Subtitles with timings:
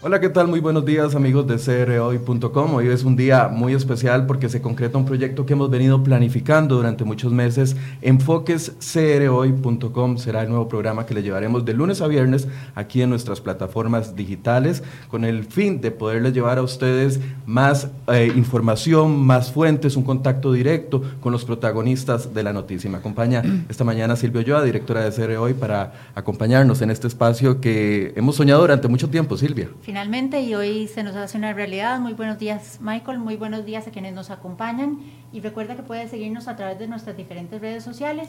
[0.00, 0.46] Hola, ¿qué tal?
[0.46, 2.74] Muy buenos días amigos de crhoy.com.
[2.76, 6.76] Hoy es un día muy especial porque se concreta un proyecto que hemos venido planificando
[6.76, 7.74] durante muchos meses.
[8.00, 12.46] Enfoques crhoy.com será el nuevo programa que le llevaremos de lunes a viernes
[12.76, 18.32] aquí en nuestras plataformas digitales con el fin de poderles llevar a ustedes más eh,
[18.36, 22.88] información, más fuentes, un contacto directo con los protagonistas de la noticia.
[22.88, 28.12] Me acompaña esta mañana Silvio Yoa, directora de CR para acompañarnos en este espacio que
[28.14, 31.98] hemos soñado durante mucho tiempo, Silvia finalmente y hoy se nos hace una realidad.
[31.98, 34.98] Muy buenos días Michael, muy buenos días a quienes nos acompañan
[35.32, 38.28] y recuerda que puede seguirnos a través de nuestras diferentes redes sociales,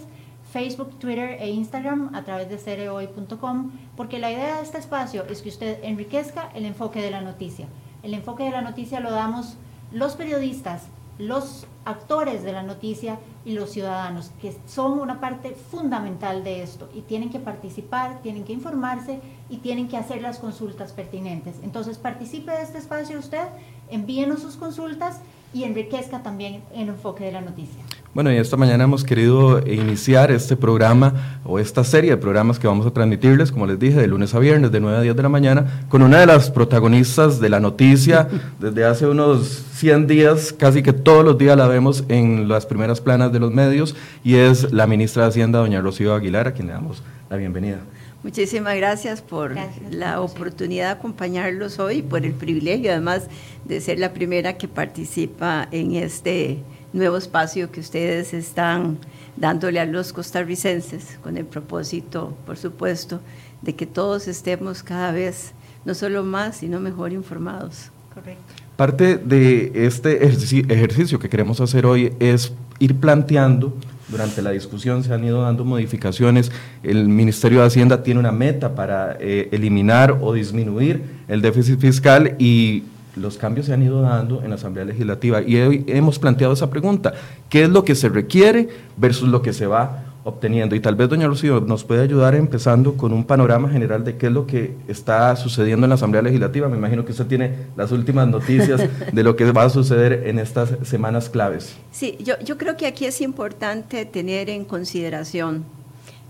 [0.54, 5.42] Facebook, Twitter e Instagram a través de cereoy.com, porque la idea de este espacio es
[5.42, 7.68] que usted enriquezca el enfoque de la noticia.
[8.04, 9.58] El enfoque de la noticia lo damos
[9.92, 10.88] los periodistas,
[11.20, 16.90] los actores de la noticia y los ciudadanos, que son una parte fundamental de esto
[16.94, 19.20] y tienen que participar, tienen que informarse
[19.50, 21.58] y tienen que hacer las consultas pertinentes.
[21.62, 23.48] Entonces participe de este espacio usted,
[23.90, 25.20] envíenos sus consultas
[25.54, 27.84] y enriquezca también el enfoque de la noticia.
[28.14, 32.68] Bueno, y esta mañana hemos querido iniciar este programa o esta serie de programas que
[32.68, 35.24] vamos a transmitirles, como les dije, de lunes a viernes, de 9 a 10 de
[35.24, 38.28] la mañana, con una de las protagonistas de la noticia.
[38.60, 43.00] Desde hace unos 100 días, casi que todos los días la vemos en las primeras
[43.00, 46.68] planas de los medios, y es la ministra de Hacienda, doña Rocío Aguilar, a quien
[46.68, 47.78] le damos la bienvenida.
[48.22, 49.56] Muchísimas gracias por
[49.92, 53.28] la oportunidad de acompañarlos hoy, por el privilegio además
[53.64, 58.98] de ser la primera que participa en este nuevo espacio que ustedes están
[59.38, 63.22] dándole a los costarricenses con el propósito, por supuesto,
[63.62, 65.54] de que todos estemos cada vez
[65.86, 67.90] no solo más, sino mejor informados.
[68.14, 68.54] Correcto.
[68.76, 73.74] Parte de este ejercicio que queremos hacer hoy es ir planteando,
[74.10, 76.52] durante la discusión se han ido dando modificaciones,
[76.84, 82.36] el Ministerio de Hacienda tiene una meta para eh, eliminar o disminuir el déficit fiscal
[82.40, 82.84] y
[83.16, 85.42] los cambios se han ido dando en la Asamblea Legislativa.
[85.42, 87.14] Y hoy hemos planteado esa pregunta,
[87.50, 90.76] ¿qué es lo que se requiere versus lo que se va obteniendo?
[90.76, 94.28] Y tal vez, doña Lucía, nos puede ayudar empezando con un panorama general de qué
[94.28, 96.68] es lo que está sucediendo en la Asamblea Legislativa.
[96.70, 98.82] Me imagino que usted tiene las últimas noticias
[99.14, 101.76] de lo que va a suceder en estas semanas claves.
[101.92, 105.64] Sí, yo, yo creo que aquí es importante tener en consideración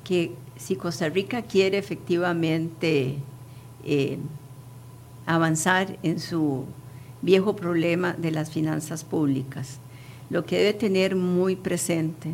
[0.04, 3.16] que si Costa Rica quiere efectivamente...
[3.86, 4.18] Eh,
[5.30, 6.66] avanzar en su
[7.22, 9.78] viejo problema de las finanzas públicas.
[10.32, 12.34] Lo que debe tener muy presente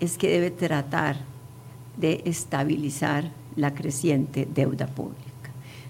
[0.00, 1.16] es que debe tratar
[1.96, 5.20] de estabilizar la creciente deuda pública.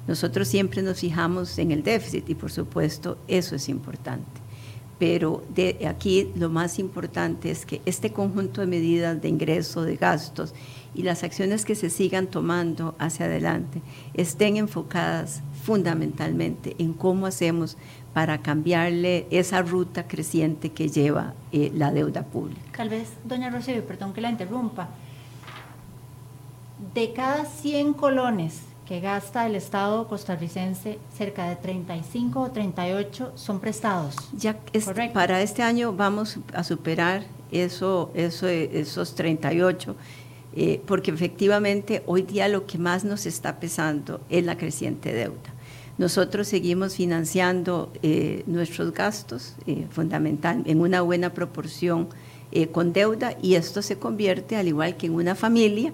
[0.07, 4.41] Nosotros siempre nos fijamos en el déficit y por supuesto eso es importante.
[4.99, 9.97] Pero de aquí lo más importante es que este conjunto de medidas de ingreso, de
[9.97, 10.53] gastos
[10.95, 13.81] y las acciones que se sigan tomando hacia adelante
[14.13, 17.77] estén enfocadas fundamentalmente en cómo hacemos
[18.13, 22.61] para cambiarle esa ruta creciente que lleva eh, la deuda pública.
[22.77, 24.89] Tal vez, doña Rocío, perdón que la interrumpa,
[26.95, 33.61] de cada 100 colones que gasta el Estado costarricense, cerca de 35 o 38 son
[33.61, 34.17] prestados.
[34.37, 34.57] Ya
[35.13, 37.23] para este año vamos a superar
[37.53, 39.95] eso, eso, esos 38
[40.53, 45.55] eh, porque efectivamente hoy día lo que más nos está pesando es la creciente deuda.
[45.99, 52.09] Nosotros seguimos financiando eh, nuestros gastos eh, fundamental en una buena proporción
[52.73, 55.93] con deuda y esto se convierte, al igual que en una familia,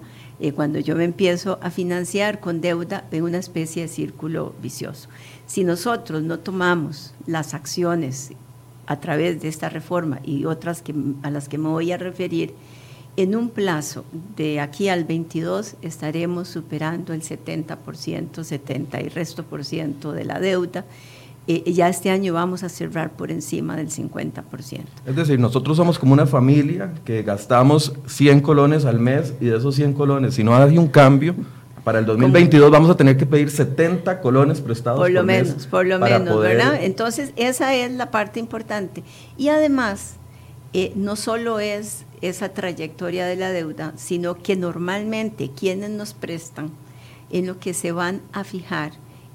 [0.55, 5.07] cuando yo me empiezo a financiar con deuda, en una especie de círculo vicioso.
[5.45, 8.31] Si nosotros no tomamos las acciones
[8.87, 12.55] a través de esta reforma y otras que, a las que me voy a referir,
[13.17, 14.05] en un plazo
[14.35, 20.39] de aquí al 22 estaremos superando el 70%, 70 y resto por ciento de la
[20.39, 20.85] deuda.
[21.47, 24.43] Eh, ya este año vamos a cerrar por encima del 50%.
[25.05, 29.57] Es decir, nosotros somos como una familia que gastamos 100 colones al mes y de
[29.57, 31.33] esos 100 colones, si no hay un cambio,
[31.83, 34.99] para el 2022 vamos a tener que pedir 70 colones prestados.
[34.99, 36.77] Por lo menos, por lo menos, ¿verdad?
[36.81, 39.03] Entonces, esa es la parte importante.
[39.37, 40.17] Y además,
[40.73, 46.71] eh, no solo es esa trayectoria de la deuda, sino que normalmente quienes nos prestan
[47.29, 48.91] en lo que se van a fijar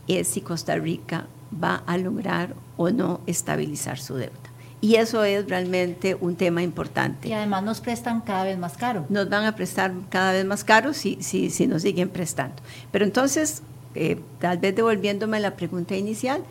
[0.08, 1.26] es si Costa Rica
[1.62, 4.32] va a lograr o no estabilizar su deuda.
[4.80, 7.28] Y eso es realmente un tema importante.
[7.28, 9.06] Y además nos prestan cada vez más caro.
[9.10, 12.56] Nos van a prestar cada vez más caro si, si, si nos siguen prestando.
[12.90, 13.62] Pero entonces,
[13.94, 16.42] eh, tal vez devolviéndome a la pregunta inicial,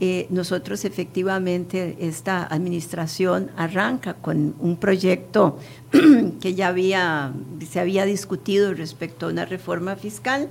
[0.00, 5.58] eh, nosotros efectivamente, esta administración arranca con un proyecto
[6.40, 7.32] que ya había,
[7.68, 10.48] se había discutido respecto a una reforma fiscal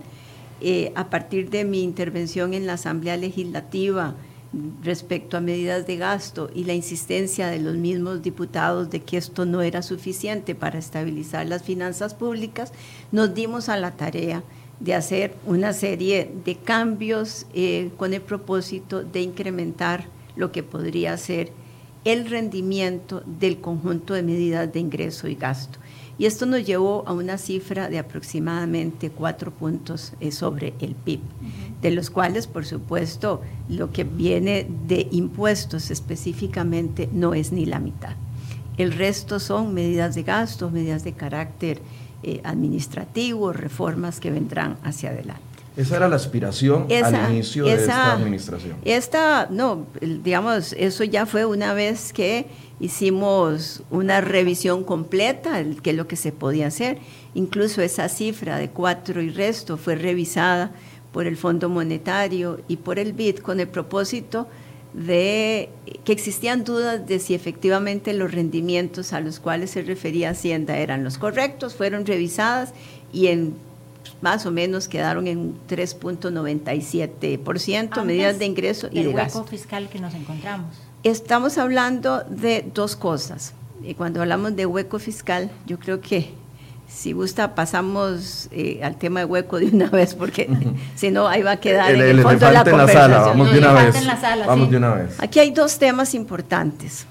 [0.61, 4.15] eh, a partir de mi intervención en la Asamblea Legislativa
[4.81, 9.45] respecto a medidas de gasto y la insistencia de los mismos diputados de que esto
[9.45, 12.71] no era suficiente para estabilizar las finanzas públicas,
[13.11, 14.43] nos dimos a la tarea
[14.79, 20.05] de hacer una serie de cambios eh, con el propósito de incrementar
[20.35, 21.51] lo que podría ser
[22.05, 25.79] el rendimiento del conjunto de medidas de ingreso y gasto.
[26.17, 31.21] Y esto nos llevó a una cifra de aproximadamente cuatro puntos eh, sobre el PIB,
[31.81, 37.79] de los cuales, por supuesto, lo que viene de impuestos específicamente no es ni la
[37.79, 38.15] mitad.
[38.77, 41.81] El resto son medidas de gasto, medidas de carácter
[42.23, 45.41] eh, administrativo, reformas que vendrán hacia adelante.
[45.75, 48.77] Esa era la aspiración al inicio de esta administración.
[48.85, 52.45] Esta, no, digamos, eso ya fue una vez que
[52.79, 56.99] hicimos una revisión completa, que es lo que se podía hacer.
[57.33, 60.71] Incluso esa cifra de cuatro y resto fue revisada
[61.11, 64.62] por el Fondo Monetario y por el BID con el propósito de
[64.95, 65.69] que
[66.05, 71.17] existían dudas de si efectivamente los rendimientos a los cuales se refería Hacienda eran los
[71.17, 72.73] correctos, fueron revisadas
[73.11, 73.55] y en
[74.21, 79.39] más o menos quedaron en 3.97% medidas de ingreso y de gasto.
[79.39, 80.77] hueco fiscal que nos encontramos.
[81.03, 83.53] Estamos hablando de dos cosas.
[83.83, 86.31] Y cuando hablamos de hueco fiscal, yo creo que
[86.87, 90.49] si gusta pasamos eh, al tema de hueco de una vez, porque
[90.95, 93.59] si no ahí va a quedar el, en el, fondo de la, sala, vamos de
[93.59, 93.95] una vez.
[94.45, 95.15] vamos de una vez.
[95.19, 97.05] Aquí hay dos temas importantes.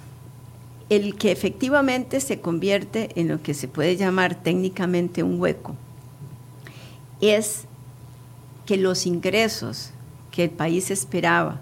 [0.89, 5.75] El que efectivamente se convierte en lo que se puede llamar técnicamente un hueco
[7.23, 7.65] es
[8.67, 9.91] que los ingresos
[10.31, 11.61] que el país esperaba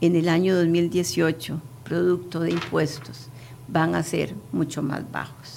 [0.00, 3.28] en el año 2018, producto de impuestos,
[3.68, 5.55] van a ser mucho más bajos.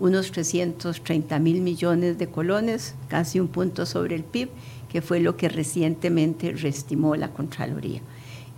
[0.00, 4.50] Unos 330 mil millones de colones, casi un punto sobre el PIB,
[4.88, 8.00] que fue lo que recientemente reestimó la Contraloría.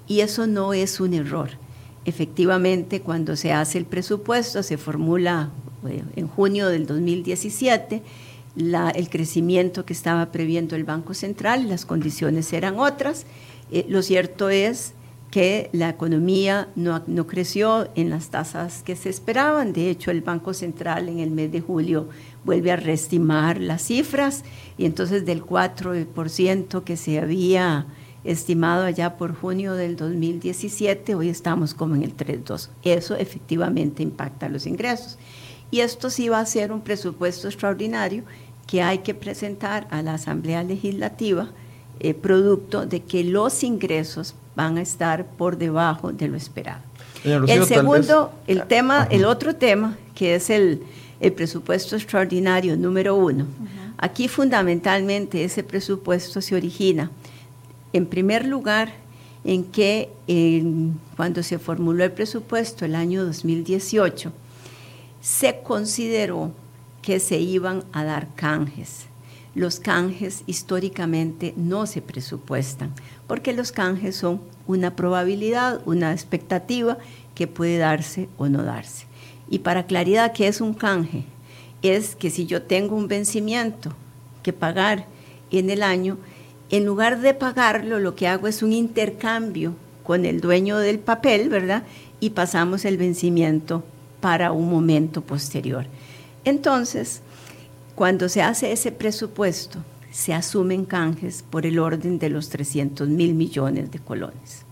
[0.07, 1.51] Y eso no es un error.
[2.05, 5.51] Efectivamente, cuando se hace el presupuesto, se formula
[6.17, 8.03] en junio del 2017
[8.57, 13.25] el crecimiento que estaba previendo el Banco Central, las condiciones eran otras.
[13.71, 14.95] Eh, lo cierto es
[15.31, 19.73] que la economía no, no, creció en las tasas que se esperaban.
[19.73, 22.09] De hecho, el Banco Central en el mes de julio
[22.45, 24.43] vuelve a reestimar las cifras
[24.77, 27.87] y entonces del 4% que se había
[28.25, 32.69] estimado allá por junio del 2017, hoy estamos como en el 3.2.
[32.83, 35.19] Eso efectivamente impacta los ingresos.
[35.71, 38.25] Y esto sí va a ser un presupuesto extraordinario
[38.67, 41.51] que hay que presentar a la Asamblea Legislativa,
[42.01, 46.81] eh, producto de que los ingresos van a estar por debajo de lo esperado.
[47.25, 50.83] el segundo, el tema, el otro tema, que es el,
[51.37, 53.47] presupuesto extraordinario número uno.
[53.99, 57.11] Aquí fundamentalmente ese presupuesto se origina,
[57.93, 58.93] en primer lugar,
[59.45, 60.11] en que
[61.17, 64.33] cuando se formuló el presupuesto el año 2018,
[65.21, 66.53] se consideró
[67.03, 69.07] que se iban a dar canjes.
[69.55, 72.93] Los canjes históricamente no se presupuestan,
[73.31, 76.99] porque los canjes son una probabilidad, una expectativa
[77.37, 79.07] que puede darse o no darse.
[79.49, 81.23] Y para claridad, ¿qué es un canje?
[81.81, 83.95] Es que si yo tengo un vencimiento
[84.43, 85.07] que pagar
[85.53, 86.19] en el año,
[86.71, 91.51] en lugar de pagarlo, lo que hago es un intercambio con el dueño del papel,
[91.51, 91.85] ¿verdad?
[92.19, 93.85] Y pasamos el vencimiento
[94.21, 95.87] para un momento posterior.
[96.45, 97.21] Entonces,
[97.95, 99.79] cuando se hace ese presupuesto,
[100.11, 104.65] se asumen canjes por el orden de los 300 mil millones de colones.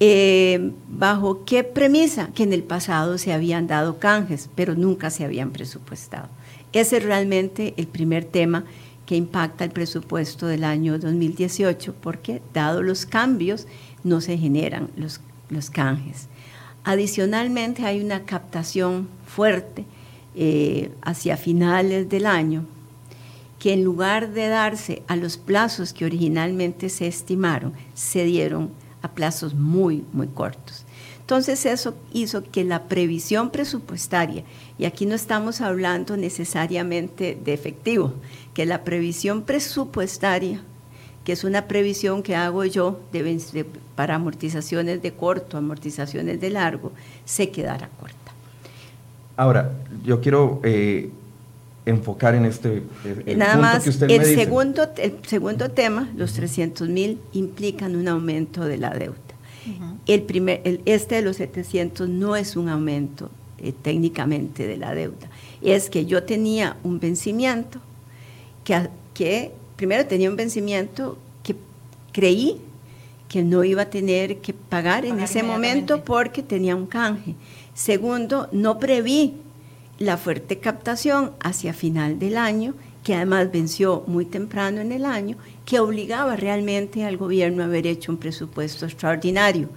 [0.00, 2.30] Eh, ¿Bajo qué premisa?
[2.34, 6.28] Que en el pasado se habían dado canjes, pero nunca se habían presupuestado.
[6.72, 8.64] Ese es realmente el primer tema
[9.04, 13.66] que impacta el presupuesto del año 2018, porque dado los cambios,
[14.04, 16.28] no se generan los, los canjes.
[16.84, 19.84] Adicionalmente hay una captación fuerte
[20.34, 22.64] eh, hacia finales del año,
[23.60, 28.70] que en lugar de darse a los plazos que originalmente se estimaron, se dieron
[29.02, 30.84] a plazos muy, muy cortos.
[31.20, 34.44] Entonces eso hizo que la previsión presupuestaria,
[34.78, 38.14] y aquí no estamos hablando necesariamente de efectivo,
[38.54, 40.62] que la previsión presupuestaria,
[41.22, 42.98] que es una previsión que hago yo
[43.94, 46.92] para amortizaciones de corto, amortizaciones de largo,
[47.26, 48.16] se quedara corta.
[49.36, 49.70] Ahora,
[50.02, 51.10] yo quiero eh,
[51.86, 52.82] enfocar en este
[53.26, 58.08] el Nada más, que usted el segundo el segundo tema, los 300 mil implican un
[58.08, 59.16] aumento de la deuda.
[60.06, 65.28] El primer, este de los 700 no es un aumento eh, técnicamente de la deuda,
[65.62, 67.80] es que yo tenía un vencimiento
[68.64, 71.56] que, que primero tenía un vencimiento que
[72.12, 72.60] creí
[73.28, 77.36] que no iba a tener que pagar en ese momento porque tenía un canje.
[77.74, 79.34] Segundo, no preví
[80.00, 85.36] la fuerte captación hacia final del año, que además venció muy temprano en el año,
[85.66, 89.68] que obligaba realmente al gobierno a haber hecho un presupuesto extraordinario.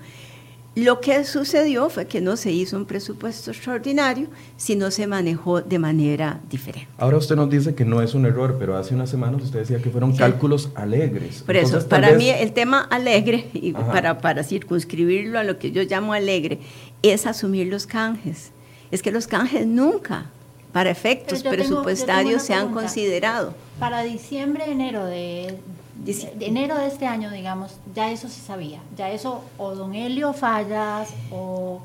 [0.75, 5.77] Lo que sucedió fue que no se hizo un presupuesto extraordinario, sino se manejó de
[5.77, 6.87] manera diferente.
[6.97, 9.79] Ahora usted nos dice que no es un error, pero hace unas semanas usted decía
[9.79, 11.43] que fueron cálculos alegres.
[11.43, 15.83] Por eso, para mí el tema alegre, y para, para circunscribirlo a lo que yo
[15.83, 16.59] llamo alegre,
[17.01, 18.53] es asumir los canjes.
[18.93, 20.27] Es que los canjes nunca,
[20.71, 23.55] para efectos presupuestarios, se han considerado.
[23.79, 25.57] Para diciembre, enero de,
[26.05, 28.81] de, enero de este año, digamos, ya eso se sabía.
[28.95, 31.81] Ya eso, o don Helio Fallas, o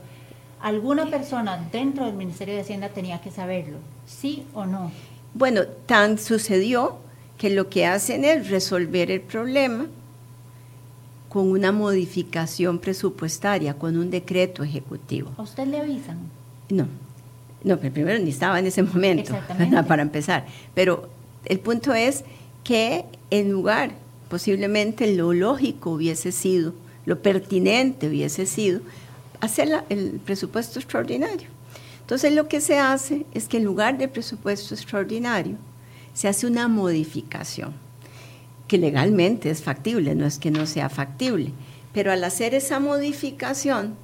[0.60, 4.92] alguna persona dentro del Ministerio de Hacienda tenía que saberlo, ¿sí o no?
[5.32, 6.98] Bueno, tan sucedió
[7.38, 9.86] que lo que hacen es resolver el problema
[11.30, 15.30] con una modificación presupuestaria, con un decreto ejecutivo.
[15.38, 16.36] ¿A usted le avisan?
[16.70, 16.86] No,
[17.64, 19.36] no, pero primero ni estaba en ese momento,
[19.86, 20.46] para empezar.
[20.74, 21.08] Pero
[21.44, 22.24] el punto es
[22.64, 23.92] que en lugar
[24.28, 26.74] posiblemente lo lógico hubiese sido,
[27.06, 28.80] lo pertinente hubiese sido,
[29.40, 31.48] hacer el presupuesto extraordinario.
[32.00, 35.56] Entonces lo que se hace es que en lugar de presupuesto extraordinario,
[36.14, 37.72] se hace una modificación,
[38.66, 41.52] que legalmente es factible, no es que no sea factible,
[41.92, 43.94] pero al hacer esa modificación,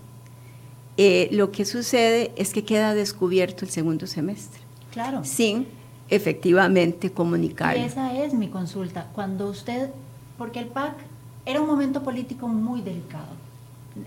[0.96, 4.60] eh, lo que sucede es que queda descubierto el segundo semestre.
[4.92, 5.24] Claro.
[5.24, 5.66] Sin
[6.08, 7.76] efectivamente comunicar.
[7.76, 9.08] Esa es mi consulta.
[9.14, 9.90] Cuando usted
[10.38, 10.94] porque el PAC
[11.46, 13.26] era un momento político muy delicado.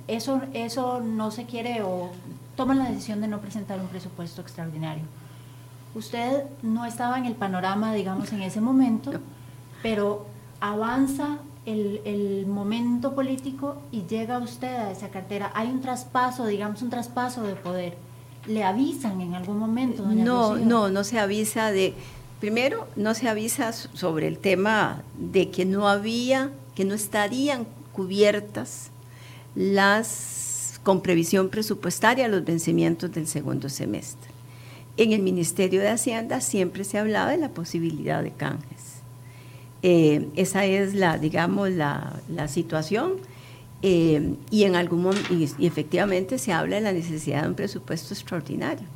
[0.07, 2.11] Eso, eso no se quiere o
[2.55, 5.03] toman la decisión de no presentar un presupuesto extraordinario.
[5.95, 9.11] Usted no estaba en el panorama, digamos, en ese momento,
[9.81, 10.25] pero
[10.59, 11.37] avanza
[11.67, 15.51] el, el, momento político y llega usted a esa cartera.
[15.53, 17.95] Hay un traspaso, digamos, un traspaso de poder.
[18.47, 20.03] ¿Le avisan en algún momento?
[20.03, 21.93] no, no, no se avisa de
[22.39, 28.91] Primero, no se avisa sobre el tema de que no había, que no estarían cubiertas
[29.55, 34.29] las con previsión presupuestaria los vencimientos del segundo semestre.
[34.97, 38.86] En el Ministerio de Hacienda siempre se hablaba de la posibilidad de canjes.
[39.83, 43.13] Eh, esa es la, digamos, la, situación.
[43.83, 48.87] Eh, y en algún y efectivamente se habla de la necesidad de un presupuesto extraordinario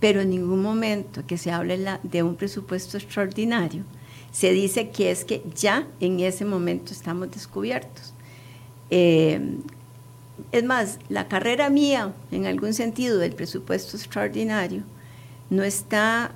[0.00, 3.84] pero en ningún momento que se hable de un presupuesto extraordinario
[4.30, 8.14] se dice que es que ya en ese momento estamos descubiertos.
[8.88, 9.58] Eh,
[10.52, 14.82] es más, la carrera mía, en algún sentido, del presupuesto extraordinario,
[15.50, 16.32] no está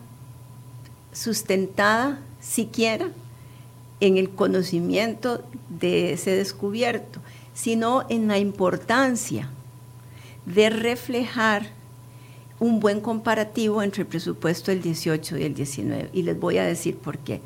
[1.12, 3.08] sustentada siquiera
[4.00, 7.20] en el conocimiento de ese descubierto,
[7.54, 9.48] sino en la importancia
[10.44, 11.70] de reflejar
[12.58, 16.10] un buen comparativo entre el presupuesto del 18 y el 19.
[16.12, 17.40] Y les voy a decir por qué.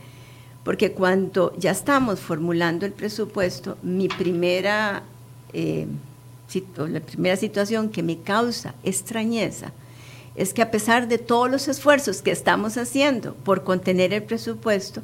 [0.64, 5.02] Porque cuando ya estamos formulando el presupuesto, mi primera,
[5.52, 5.86] eh,
[6.76, 9.72] la primera situación que me causa extrañeza
[10.34, 15.02] es que a pesar de todos los esfuerzos que estamos haciendo por contener el presupuesto,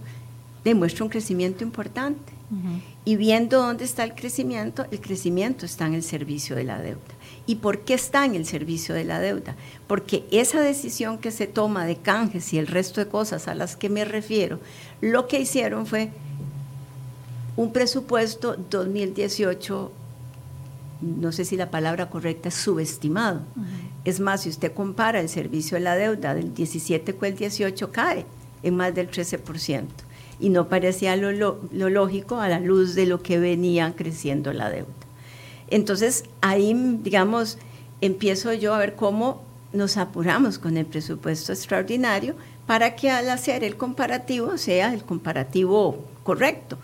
[0.71, 2.33] demuestra un crecimiento importante.
[3.05, 7.01] Y viendo dónde está el crecimiento, el crecimiento está en el servicio de la deuda.
[7.47, 9.57] ¿Y por qué está en el servicio de la deuda?
[9.87, 13.77] Porque esa decisión que se toma de canjes y el resto de cosas a las
[13.77, 14.61] que me refiero,
[15.01, 16.11] lo que hicieron fue
[17.57, 19.93] un presupuesto 2018,
[21.01, 23.41] no sé si la palabra correcta es subestimado.
[24.05, 27.93] Es más, si usted compara el servicio de la deuda del 17 con el 18,
[27.93, 28.25] cae
[28.63, 30.06] en más del 13%.
[30.39, 34.91] Y no parecía lo, lógico a la luz de lo que venía creciendo la deuda.
[35.69, 37.59] Entonces ahí, digamos,
[38.01, 42.35] empiezo yo a ver cómo nos apuramos con el presupuesto extraordinario
[42.67, 46.79] para que al hacer el comparativo sea el comparativo correcto.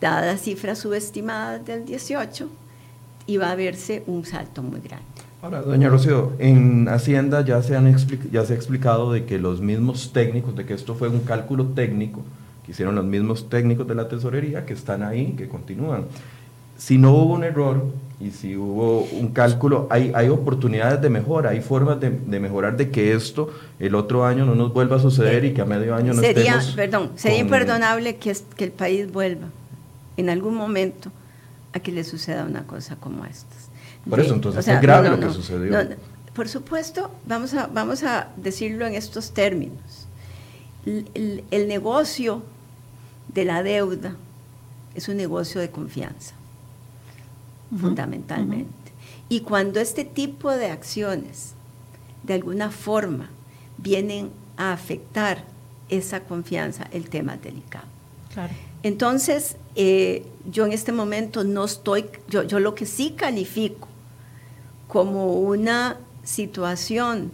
[0.00, 2.48] Dadas cifras subestimadas del 18,
[3.26, 5.11] iba a verse un salto muy grande.
[5.42, 7.94] Ahora, doña Rocío, en Hacienda ya se, han
[8.30, 11.66] ya se ha explicado de que los mismos técnicos, de que esto fue un cálculo
[11.66, 12.22] técnico,
[12.64, 16.04] que hicieron los mismos técnicos de la tesorería, que están ahí, que continúan
[16.82, 17.86] si no hubo un error
[18.18, 22.90] y si hubo un cálculo, hay, hay oportunidades de mejora, hay formas de, mejorar de
[22.90, 26.12] que esto el otro año no nos vuelva a suceder y que a medio año
[26.12, 29.46] no sería, Perdón, sería imperdonable que, que el país vuelva
[30.16, 31.12] en algún momento
[31.72, 33.54] a que le suceda una cosa como esta.
[34.08, 35.78] Por eso, entonces, es grave lo que sucedió.
[36.34, 40.06] por supuesto, vamos a, vamos a decirlo en estos términos.
[40.84, 42.42] el negocio
[43.32, 44.16] de la deuda
[44.94, 46.34] es un negocio de confianza,
[47.78, 48.70] fundamentalmente.
[49.28, 51.54] Y cuando este tipo de acciones,
[52.22, 53.30] de alguna forma,
[53.78, 55.44] vienen a afectar
[55.88, 57.86] esa confianza, el tema es delicado.
[58.82, 63.88] Entonces, eh, yo en este momento no estoy, yo, yo lo que sí califico
[64.92, 67.32] como una situación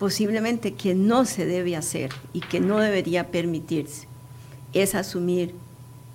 [0.00, 4.08] posiblemente que no se debe hacer y que no debería permitirse,
[4.72, 5.54] es asumir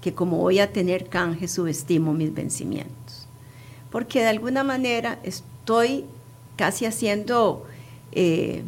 [0.01, 3.27] que como voy a tener canje subestimo mis vencimientos.
[3.91, 6.03] Porque de alguna manera estoy
[6.57, 7.65] casi haciendo,
[8.11, 8.61] eh,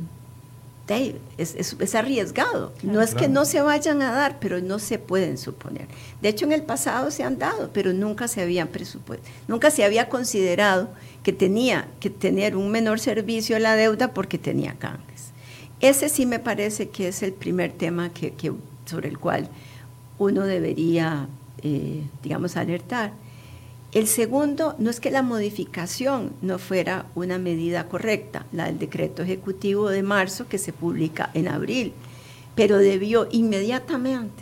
[1.37, 2.71] es, arriesgado.
[2.81, 5.89] no es que no se vayan a dar, pero no se pueden suponer.
[6.21, 9.83] De hecho, en el pasado se han dado, pero nunca se habían presupuesto, nunca se
[9.83, 10.87] había considerado
[11.29, 15.29] que tenía que tener un menor servicio la deuda porque tenía canjes.
[15.79, 18.33] Ese sí me parece que es el primer tema que,
[18.85, 19.47] sobre el cual
[20.17, 21.27] uno debería,
[21.61, 23.11] eh, digamos, alertar.
[23.91, 29.21] El segundo, no es que la modificación no fuera una medida correcta, la del decreto
[29.21, 31.93] ejecutivo de marzo que se publica en abril,
[32.55, 34.41] pero debió inmediatamente,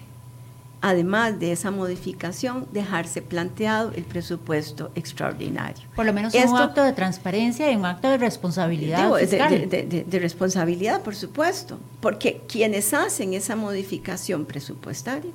[0.81, 5.87] además de esa modificación, dejarse planteado el presupuesto extraordinario.
[5.95, 9.09] Por lo menos un acto de transparencia y un acto de responsabilidad.
[9.11, 15.31] de responsabilidad, por supuesto, porque quienes hacen esa modificación presupuestaria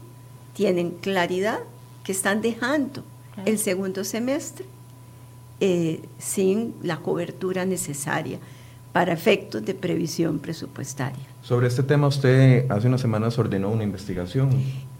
[0.55, 1.61] tienen claridad
[2.05, 3.05] que están dejando
[3.45, 4.67] el segundo semestre
[5.61, 8.39] eh, sin la cobertura necesaria
[8.93, 11.25] para efectos de previsión presupuestaria.
[11.41, 14.51] Sobre este tema usted hace unas semanas ordenó una investigación.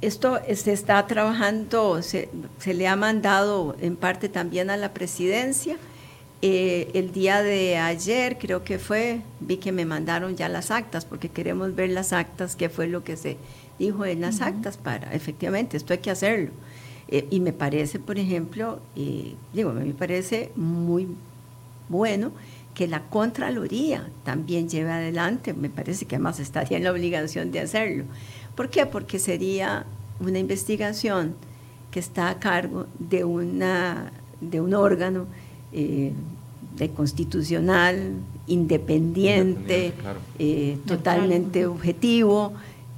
[0.03, 2.29] Esto se está trabajando, se,
[2.67, 5.77] le ha mandado en parte también a la presidencia.
[6.43, 11.05] Eh, el día de ayer creo que fue, vi que me mandaron ya las actas
[11.05, 13.37] porque queremos ver las actas, qué fue lo que se
[13.79, 16.51] dijo en las actas para, efectivamente, esto hay que hacerlo.
[17.07, 21.07] Eh, y me parece, por ejemplo, eh, digo, a mí me parece muy
[21.89, 22.33] bueno
[22.75, 27.61] que la Contraloría también lleve adelante, me parece que además estaría en la obligación de
[27.61, 28.05] hacerlo.
[28.55, 28.87] ¿Por qué?
[28.87, 29.87] Porque sería
[30.21, 31.35] una investigación
[31.91, 35.27] que está a cargo de, una, de un órgano
[35.73, 36.13] eh,
[36.77, 38.15] de constitucional,
[38.47, 39.93] independiente,
[40.87, 42.55] totalmente objetivo,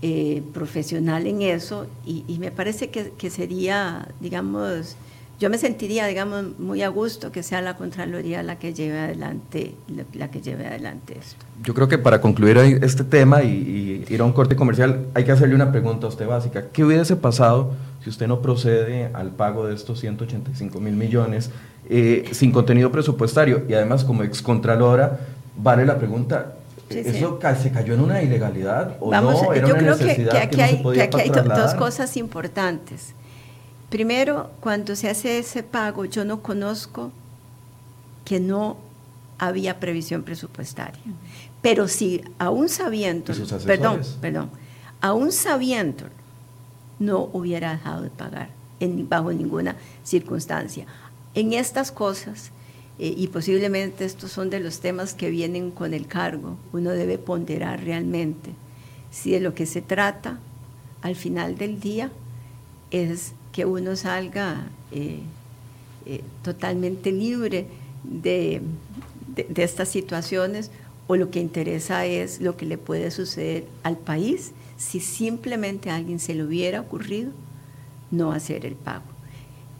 [0.06, 4.96] eh, profesional en eso y, me parece que, sería, digamos,
[5.40, 9.74] yo me sentiría, digamos, muy a gusto que sea la Contraloría la que lleve adelante,
[10.14, 11.44] la, que lleve adelante esto.
[11.62, 15.32] Yo creo que para concluir este tema y, ir a un corte comercial, hay que
[15.32, 16.66] hacerle una pregunta a usted básica.
[16.72, 21.50] ¿Qué hubiese pasado si usted no procede al pago de estos 185 mil millones
[21.88, 23.64] eh, sin contenido presupuestario?
[23.68, 25.18] Y además, como excontralora,
[25.56, 26.54] vale la pregunta,
[26.90, 29.52] ¿Eso se cayó en una ilegalidad o no?
[29.52, 30.82] ¿Era yo creo que, aquí hay,
[31.44, 33.14] dos cosas importantes.
[33.94, 37.12] Primero, cuando se hace ese pago, yo no conozco
[38.24, 38.76] que no
[39.38, 41.00] había previsión presupuestaria.
[41.62, 43.32] Pero si aún sabiendo,
[43.64, 44.50] perdón, perdón,
[45.00, 46.06] aún sabiendo,
[46.98, 48.48] no hubiera dejado de pagar
[48.80, 50.86] en, bajo ninguna circunstancia.
[51.36, 52.50] En estas cosas
[52.98, 56.56] eh, y posiblemente estos son de los temas que vienen con el cargo.
[56.72, 58.50] Uno debe ponderar realmente
[59.12, 60.40] si de lo que se trata
[61.00, 62.10] al final del día
[62.90, 65.20] es que uno salga eh,
[66.06, 67.68] eh, totalmente libre
[68.02, 68.60] de,
[69.36, 70.72] de, estas situaciones
[71.06, 75.94] o lo que interesa es lo que le puede suceder al país si simplemente a
[75.94, 77.30] alguien se le hubiera ocurrido
[78.10, 79.04] no hacer el pago.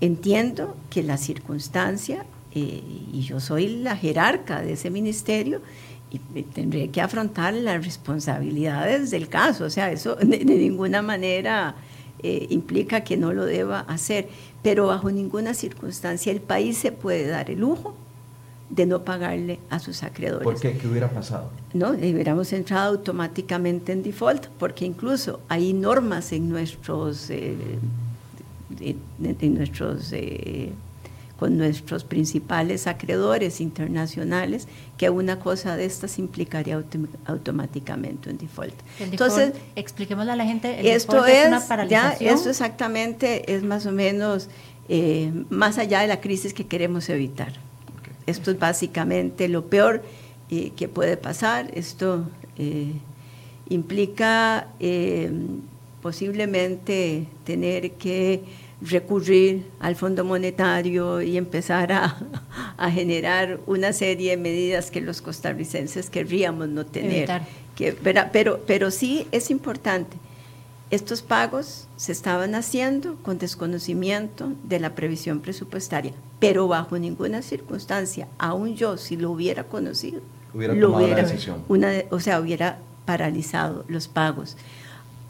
[0.00, 2.80] Entiendo que la circunstancia eh,
[3.12, 5.60] y yo soy la jerarca de ese ministerio
[6.12, 9.64] y tendré que afrontar las responsabilidades del caso.
[9.64, 11.74] O sea, eso de, ninguna manera
[12.24, 14.28] eh, implica que no lo deba hacer,
[14.62, 17.94] pero bajo ninguna circunstancia el país se puede dar el lujo
[18.70, 20.42] de no pagarle a sus acreedores.
[20.42, 20.78] ¿Por qué?
[20.78, 21.50] ¿Qué hubiera pasado?
[21.74, 27.54] No, hubiéramos entrado automáticamente en default, porque incluso hay normas en nuestros, eh,
[28.80, 30.10] en nuestros
[31.38, 36.80] con nuestros principales acreedores internacionales, que una cosa de estas implicaría
[37.26, 38.74] automáticamente un default.
[39.00, 42.18] Entonces, expliquémosle a la gente, esto es, una paralización.
[42.20, 44.48] Ya, esto exactamente es más o menos
[44.88, 47.52] eh, más allá de la crisis que queremos evitar.
[48.26, 50.02] Esto es básicamente lo peor
[50.50, 51.70] eh, que puede pasar.
[51.74, 52.26] Esto
[52.58, 52.92] eh,
[53.68, 54.68] implica
[56.02, 58.42] posiblemente tener que
[58.84, 62.16] recurrir al Fondo Monetario y empezar a,
[62.90, 67.42] generar una serie de medidas que los costarricenses querríamos no tener.
[67.74, 70.16] Que, pero, pero sí es importante
[70.94, 78.28] estos pagos se estaban haciendo con desconocimiento de la previsión presupuestaria, pero bajo ninguna circunstancia,
[78.38, 80.20] aún yo si lo hubiera conocido,
[80.52, 81.64] hubiera lo hubiera, la decisión.
[81.68, 84.56] Una, o sea, hubiera paralizado los pagos,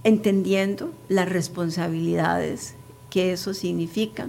[0.03, 2.75] entendiendo las responsabilidades
[3.15, 4.29] que eso significa,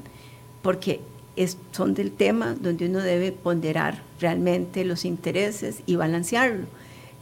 [0.61, 0.99] porque
[1.35, 6.67] es, son del tema donde uno debe ponderar realmente los intereses y balancearlo.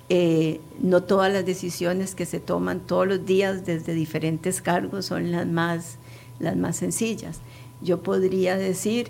[0.10, 5.32] Eh, no todas las decisiones que se toman todos los días desde diferentes cargos son
[5.32, 6.00] las más,
[6.40, 7.40] las más sencillas.
[7.82, 9.08] Yo podría decir,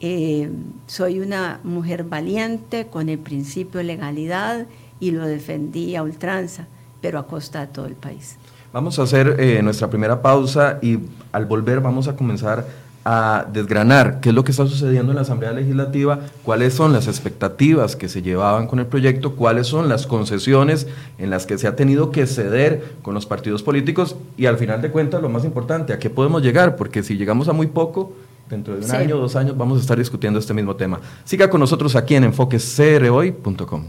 [0.00, 0.50] eh,
[0.88, 4.66] soy una mujer valiente con el principio de legalidad
[4.98, 6.66] y lo defendí a ultranza,
[7.00, 8.38] pero a costa de todo el país.
[8.72, 10.98] Vamos a hacer eh, nuestra primera pausa y
[11.32, 12.66] al volver vamos a comenzar
[13.08, 17.06] a desgranar qué es lo que está sucediendo en la Asamblea Legislativa, cuáles son las
[17.06, 21.68] expectativas que se llevaban con el proyecto, cuáles son las concesiones en las que se
[21.68, 25.44] ha tenido que ceder con los partidos políticos y al final de cuentas lo más
[25.44, 28.12] importante, a qué podemos llegar, porque si llegamos a muy poco,
[28.50, 28.96] dentro de un Sí.
[28.96, 30.98] año o dos años vamos a estar discutiendo este mismo tema.
[31.24, 33.84] Siga con nosotros aquí en enfoquescrhoy.com.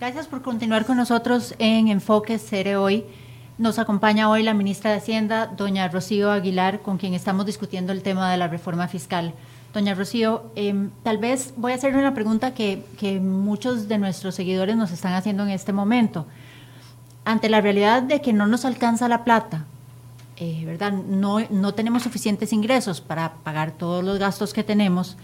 [0.00, 3.04] Gracias por continuar con nosotros en Enfoque Cere Hoy.
[3.58, 8.02] Nos acompaña hoy la ministra de Hacienda, doña Rocío Aguilar, con quien estamos discutiendo el
[8.02, 9.34] tema de la reforma fiscal.
[9.74, 12.82] Doña Rocío, em, tal vez voy a hacerle una pregunta que,
[13.20, 16.26] muchos de nuestros seguidores nos están haciendo en este momento.
[17.26, 19.66] Ante la realidad de que no nos alcanza la plata,
[20.38, 20.92] eh, ¿verdad?
[20.92, 25.18] No, no tenemos suficientes ingresos para pagar todos los gastos que tenemos.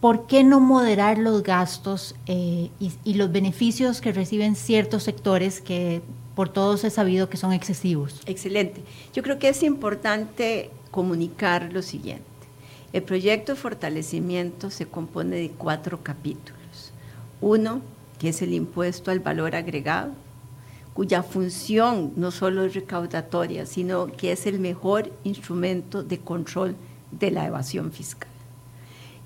[0.00, 6.02] ¿Por qué no moderar los gastos eh, y los beneficios que reciben ciertos sectores que
[6.36, 8.20] por todos es sabido que son excesivos?
[8.26, 8.82] Excelente.
[9.14, 12.24] Yo creo que es importante comunicar lo siguiente.
[12.92, 16.92] El proyecto de fortalecimiento se compone de cuatro capítulos.
[17.40, 17.80] Uno,
[18.18, 20.12] que es el impuesto al valor agregado,
[20.92, 26.76] cuya función no solo es recaudatoria, sino que es el mejor instrumento de control
[27.12, 28.28] de la evasión fiscal.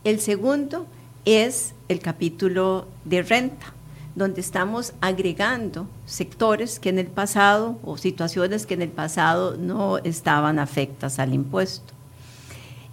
[0.05, 0.87] El segundo
[1.25, 3.75] es el capítulo de renta,
[4.21, 9.97] donde estamos agregando sectores que en el pasado o situaciones que en el pasado no
[9.97, 11.95] estaban afectas al impuesto.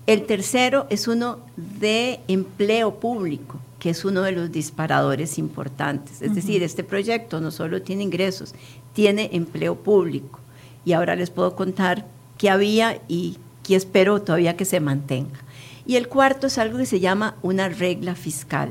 [0.06, 6.22] El tercero es uno de empleo público, que es uno de los disparadores importantes.
[6.22, 8.56] Es decir, este proyecto no solo tiene ingresos,
[8.94, 10.40] tiene empleo público.
[10.86, 12.06] Y ahora les puedo contar
[12.38, 15.42] qué había y qué espero todavía que se mantenga.
[15.86, 18.70] Y el cuarto es algo que se llama una regla fiscal.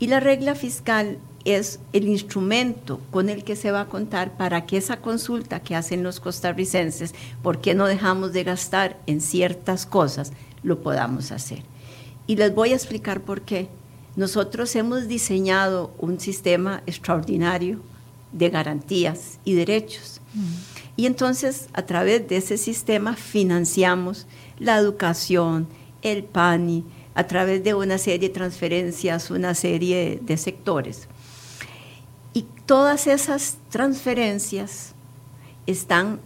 [0.00, 4.64] Y la regla fiscal es el instrumento con el que se va a contar para
[4.66, 9.84] que esa consulta que hacen los costarricenses, ¿por qué no dejamos de gastar en ciertas
[9.84, 10.32] cosas?
[10.62, 11.62] Lo podamos hacer.
[12.26, 13.68] Y les voy a explicar por qué.
[14.16, 17.80] Nosotros hemos diseñado un sistema extraordinario
[18.32, 20.20] de garantías y derechos.
[20.96, 24.26] Y entonces, a través de ese sistema, financiamos
[24.58, 25.66] la educación,
[26.02, 31.08] el PANI, a través de una serie de transferencias, una serie de sectores.
[32.66, 34.94] Todas esas transferencias
[35.66, 36.20] están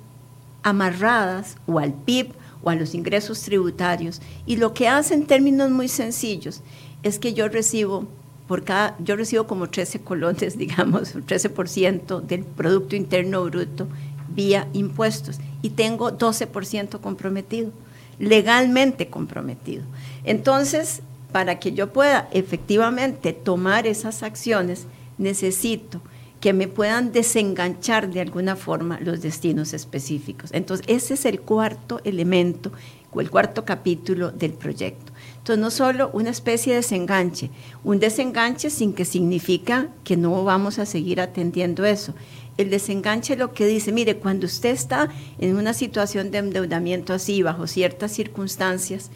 [0.62, 4.20] amarradas o al PIB o a los ingresos tributarios.
[4.46, 6.60] Y lo que hace en términos muy sencillos
[7.02, 8.06] es que yo recibo
[8.46, 13.86] por cada, yo recibo como 13 colones, digamos, 13% del Producto Interno Bruto
[14.28, 17.72] vía impuestos y tengo 12% comprometido,
[18.18, 19.82] legalmente comprometido.
[20.24, 24.86] Entonces, para que yo pueda efectivamente tomar esas acciones,
[25.18, 26.00] necesito
[26.40, 30.50] que me puedan desenganchar de alguna forma los destinos específicos.
[30.52, 32.70] Entonces, ese es el cuarto elemento
[33.10, 35.12] o el cuarto capítulo del proyecto.
[35.38, 37.50] Entonces, no solo una especie de desenganche,
[37.82, 42.14] un desenganche sin que significa que no vamos a seguir atendiendo eso.
[42.56, 47.42] El desenganche lo que dice, mire, cuando usted está en una situación de endeudamiento así,
[47.42, 49.10] bajo ciertas circunstancias,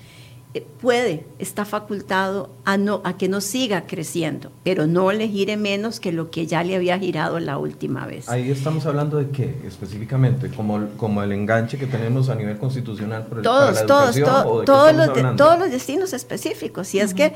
[0.60, 5.98] puede, está facultado a, no, a que no siga creciendo, pero no le gire menos
[5.98, 8.28] que lo que ya le había girado la última vez.
[8.28, 13.26] Ahí estamos hablando de qué específicamente, como, como el enganche que tenemos a nivel constitucional
[13.26, 15.44] por el, todos, para la todos, educación, to- ¿o de qué todos, los de- hablando?
[15.44, 16.94] todos los destinos específicos.
[16.94, 17.32] Y es que,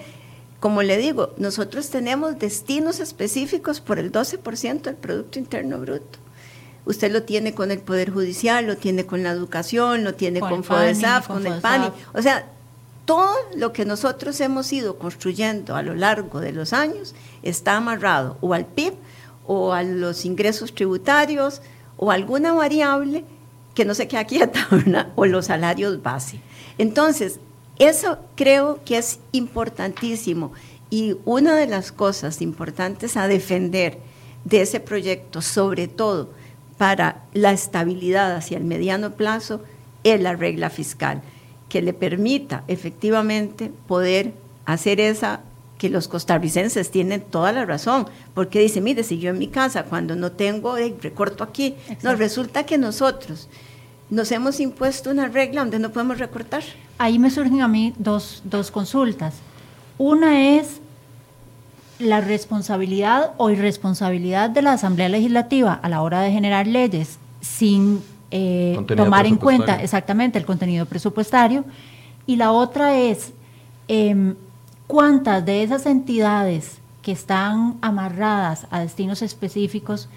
[0.60, 6.18] como le digo, nosotros tenemos destinos específicos por el 12% del Producto Interno Bruto.
[6.84, 10.50] Usted lo tiene con el Poder Judicial, lo tiene con la educación, lo tiene Con
[10.50, 11.60] con, FODESAF, con con, el.
[11.60, 11.88] PANI.
[12.14, 12.46] O sea,
[13.06, 18.36] todo lo que nosotros hemos ido construyendo a lo largo de los años está amarrado
[18.40, 18.94] o al PIB
[19.46, 21.62] o a los ingresos tributarios
[21.96, 23.24] o alguna variable
[23.74, 25.12] que no se queda quieta, ¿verdad?
[25.14, 26.40] o los salarios base.
[26.78, 27.38] Entonces,
[27.78, 30.52] eso creo que es importantísimo
[30.90, 33.98] y una de las cosas importantes a defender
[34.44, 36.30] de ese proyecto, sobre todo
[36.78, 39.62] para la estabilidad hacia el mediano plazo
[40.04, 41.22] es la regla fiscal,
[41.68, 44.32] que le permita efectivamente poder
[44.64, 45.40] hacer esa
[45.78, 49.84] que los costarricenses tienen toda la razón, porque dice, mire, si yo en mi casa
[49.84, 53.48] cuando no tengo, eh, recorto aquí, no, resulta que nosotros
[54.08, 56.62] nos hemos impuesto una regla donde no podemos recortar.
[56.98, 59.34] Ahí me surgen a mí dos, dos consultas.
[59.98, 60.80] Una es
[61.98, 68.02] la responsabilidad o irresponsabilidad de la Asamblea Legislativa a la hora de generar leyes sin
[68.30, 71.64] eh, tomar en cuenta exactamente el contenido presupuestario.
[72.26, 73.32] Y la otra es
[73.88, 74.34] em,
[74.86, 80.08] cuántas de esas entidades que están amarradas a destinos específicos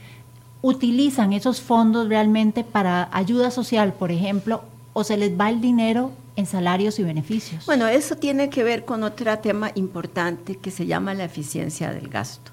[0.62, 6.12] utilizan esos fondos realmente para ayuda social, por ejemplo, o se les va el dinero
[6.36, 7.66] en salarios y beneficios.
[7.66, 12.08] Bueno, eso tiene que ver con otro tema importante que se llama la eficiencia del
[12.10, 12.52] gasto.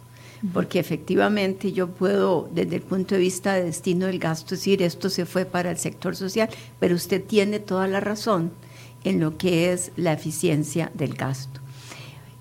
[0.53, 5.09] Porque efectivamente yo puedo, desde el punto de vista de destino del gasto, decir esto
[5.09, 8.51] se fue para el sector social, pero usted tiene toda la razón
[9.05, 11.61] en lo que es la eficiencia del gasto.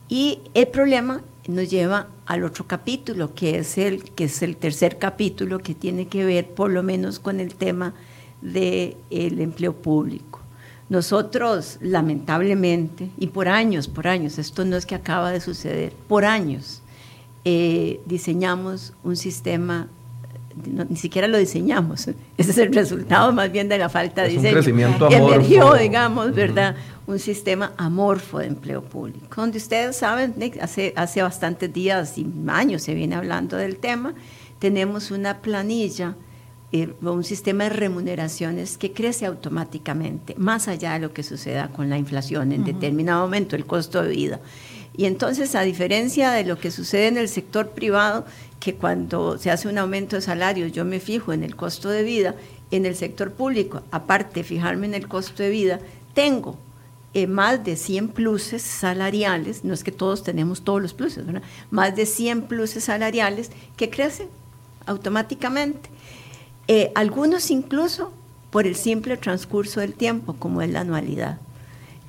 [0.10, 4.98] Y el problema nos lleva al otro capítulo, que es el, que es el tercer
[4.98, 7.94] capítulo, que tiene que ver por lo menos con el tema
[8.42, 10.42] del empleo público.
[10.90, 16.26] Nosotros, lamentablemente, y por años, por años, esto no es que acaba de suceder, por
[16.26, 16.82] años
[17.46, 19.88] eh, diseñamos un sistema,
[20.90, 24.50] ni siquiera lo diseñamos, ese es el resultado más bien de la falta de diseño.
[24.50, 26.76] Un crecimiento Emergió, digamos, ¿verdad?
[27.06, 32.82] Un sistema amorfo de empleo público, donde ustedes saben, hace, hace bastantes días y años
[32.82, 34.16] se viene hablando del tema,
[34.60, 36.16] tenemos una planilla
[36.72, 41.90] eh, un sistema de remuneraciones que crece automáticamente, más allá de lo que suceda con
[41.90, 44.40] la inflación en determinado momento, el costo de vida.
[44.98, 48.26] Y entonces, a diferencia de lo que sucede en el sector privado,
[48.60, 52.04] que cuando se hace un aumento de salarios yo me fijo en el costo de
[52.04, 52.36] vida,
[52.72, 55.80] en el sector público, aparte de fijarme en el costo de vida,
[56.14, 56.58] tengo
[57.14, 61.26] eh, más de 100 pluses salariales, no es que todos tenemos todos los pluses,
[61.70, 64.28] más de 100 pluses salariales que crecen
[64.86, 65.90] automáticamente.
[66.68, 68.12] Eh, algunos incluso
[68.50, 71.40] por el simple transcurso del tiempo, como es la anualidad.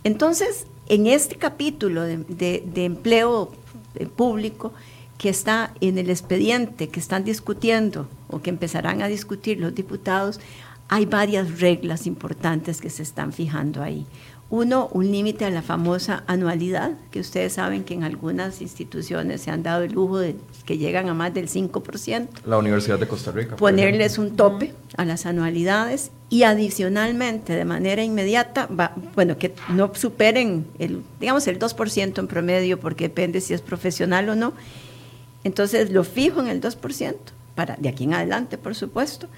[0.04, 3.52] Entonces, en este capítulo de, empleo
[3.94, 4.72] eh, público
[5.18, 10.40] que está en el expediente, que están discutiendo o que empezarán a discutir los diputados,
[10.88, 14.06] hay varias reglas importantes que se están fijando ahí.
[14.48, 19.50] Uno, un límite a la famosa anualidad, que ustedes saben que en algunas instituciones se
[19.50, 22.28] han dado el lujo de que llegan a más del 5%.
[22.46, 23.56] La Universidad de Costa Rica.
[23.56, 28.68] Ponerles un tope a las anualidades y adicionalmente, de manera inmediata,
[29.16, 34.28] bueno, que no superen el, digamos, el 2% en promedio, porque depende si es profesional
[34.28, 34.52] o no.
[35.42, 37.14] Entonces lo fijo en el 2%,
[37.56, 39.28] para, de aquí en adelante, por supuesto,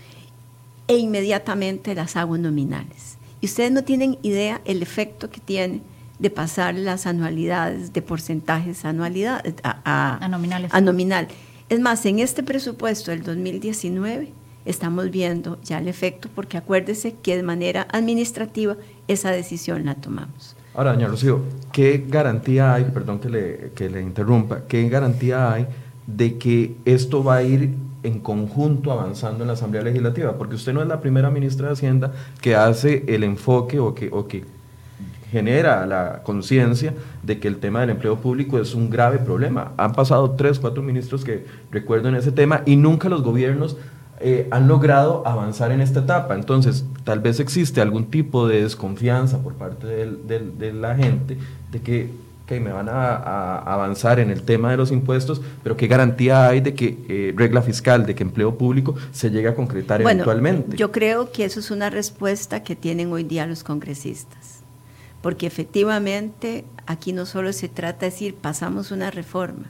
[0.87, 3.18] e inmediatamente las hago nominales.
[3.41, 5.83] Y ustedes no tienen idea el efecto que tiene
[6.19, 10.75] de pasar las anualidades de porcentajes anualidades, a, nominales.
[10.75, 11.29] a nominal.
[11.69, 14.33] Es más, en este presupuesto del 2019
[14.65, 20.57] estamos viendo ya el efecto, porque acuérdese que de manera administrativa esa decisión la tomamos.
[20.75, 25.67] Ahora, doña Rocío, ¿qué garantía hay, perdón que le, que le interrumpa, qué garantía hay
[26.07, 27.71] de que esto va a ir
[28.03, 31.73] en conjunto avanzando en la Asamblea Legislativa, porque usted no es la primera ministra de
[31.73, 34.45] Hacienda que hace el enfoque o que, o que
[35.31, 39.73] genera la conciencia de que el tema del empleo público es un grave problema.
[39.77, 43.77] Han pasado tres, cuatro ministros que recuerdo en ese tema y nunca los gobiernos
[44.21, 46.35] eh, han logrado avanzar en esta etapa.
[46.35, 51.37] Entonces, tal vez existe algún tipo de desconfianza por parte de la gente
[51.71, 52.11] de que
[52.49, 56.61] que me van a, avanzar en el tema de los impuestos, pero qué garantía hay
[56.61, 60.77] de que eh, regla fiscal, de que empleo público se llegue a concretar bueno, eventualmente.
[60.77, 64.61] Yo creo que eso es una respuesta que tienen hoy día los congresistas,
[65.21, 69.67] porque efectivamente aquí no solo se trata de decir pasamos una reforma,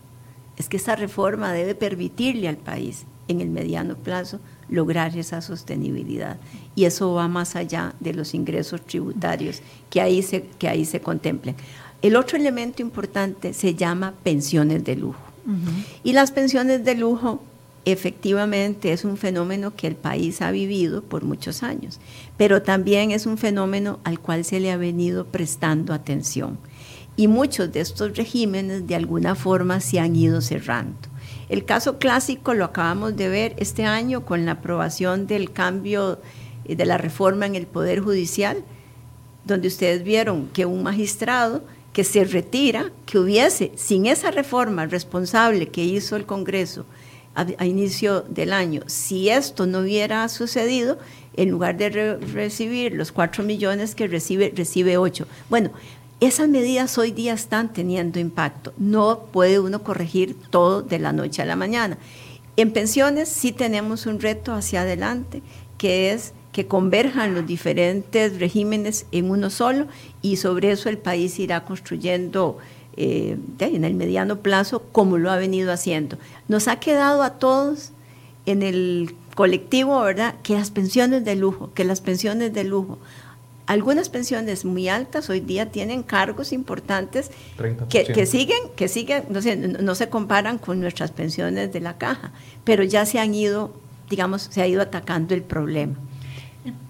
[0.56, 4.38] es que esa reforma debe permitirle al país en el mediano plazo
[4.68, 6.36] lograr esa sostenibilidad.
[6.74, 11.00] Y eso va más allá de los ingresos tributarios que ahí se, que ahí se
[11.00, 11.56] contemplen.
[12.00, 15.20] El otro elemento importante se llama pensiones de lujo.
[16.04, 17.40] Y las pensiones de lujo
[17.86, 22.00] efectivamente es un fenómeno que el país ha vivido por muchos años,
[22.36, 26.58] pero también es un fenómeno al cual se le ha venido prestando atención.
[27.16, 30.98] Y muchos de estos regímenes de alguna forma se han ido cerrando.
[31.48, 36.20] El caso clásico lo acabamos de ver este año con la aprobación del cambio
[36.66, 38.62] eh, de la reforma en el Poder Judicial,
[39.46, 41.62] donde ustedes vieron que un magistrado
[41.98, 46.86] que se retira, que hubiese, sin esa reforma responsable que hizo el Congreso
[47.34, 48.82] a, inicio del año.
[48.86, 51.00] Si esto no hubiera sucedido,
[51.34, 55.26] en lugar de recibir los 4 millones que recibe, recibe 8.
[55.50, 55.72] Bueno,
[56.20, 58.72] esas medidas hoy día están teniendo impacto.
[58.78, 61.98] No puede uno corregir todo de la noche a la mañana.
[62.54, 65.42] En pensiones sí tenemos un reto hacia adelante,
[65.78, 69.86] que es que converjan los diferentes regímenes en uno solo
[70.32, 72.58] y sobre eso el país irá construyendo
[72.96, 76.18] eh, en el mediano plazo como lo ha venido haciendo.
[76.48, 77.92] Nos ha quedado a todos
[78.46, 80.34] en el colectivo, ¿verdad?
[80.42, 82.98] Que las pensiones de lujo, que las pensiones de lujo.
[83.66, 87.30] Algunas pensiones muy altas hoy día tienen cargos importantes
[87.90, 89.40] que, siguen, que siguen, no,
[89.82, 92.32] no se comparan con nuestras pensiones de la caja,
[92.64, 93.72] pero ya se han ido,
[94.08, 95.94] digamos, se ha ido atacando el problema.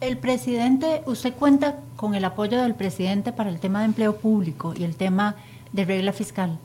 [0.01, 4.72] El presidente, usted cuenta con el apoyo del presidente para el tema de empleo público
[4.78, 5.34] y el tema
[5.72, 6.56] de regla fiscal.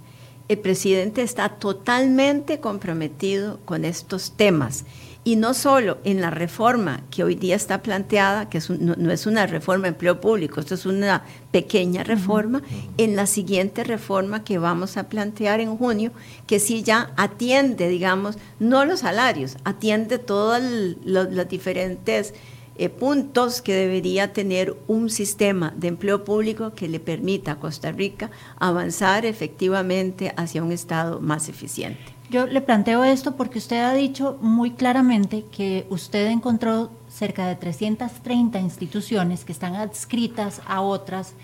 [0.48, 4.86] El presidente está totalmente comprometido con estos temas.
[5.24, 9.48] Y no solo en la reforma que hoy día está planteada, que no, es una
[9.48, 12.62] reforma de empleo público, esto es una pequeña reforma,
[12.98, 16.12] en la siguiente reforma que vamos a plantear en junio,
[16.46, 20.62] que sí ya atiende, digamos, no los salarios, atiende todas
[21.04, 22.36] las diferentes
[22.76, 27.92] eh, puntos que debería tener un sistema de empleo público que le permita a Costa
[27.92, 32.02] Rica avanzar efectivamente hacia un Estado más eficiente.
[32.32, 37.56] Yo le planteo esto porque usted ha dicho muy claramente que usted encontró cerca de
[37.56, 41.36] 330 instituciones que están adscritas a otras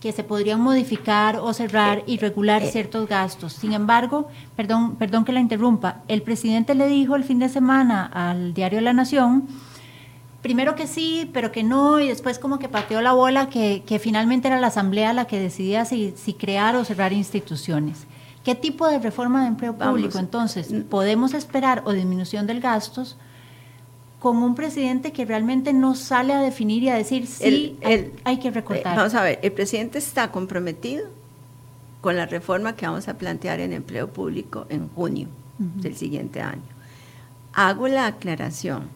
[0.00, 3.52] que se podrían modificar o cerrar y regular eh, ciertos gastos.
[3.52, 8.06] Sin embargo, perdón, perdón que la interrumpa, el presidente le dijo el fin de semana
[8.06, 9.48] al diario La Nación
[10.42, 14.48] primero que sí, pero que no, y después como que pateó la bola que, finalmente
[14.48, 18.06] era la Asamblea la que decidía si, crear o cerrar instituciones.
[18.44, 23.18] ¿Qué tipo de reforma de empleo público entonces podemos esperar o disminución del gastos
[24.20, 27.76] con un presidente que realmente no sale a definir y a decir sí,
[28.24, 28.96] hay, que recortar?
[28.96, 31.08] Vamos a ver, el presidente está comprometido
[32.00, 36.62] con la reforma que vamos a plantear en empleo público en junio del siguiente año.
[37.52, 38.88] Hago la aclaración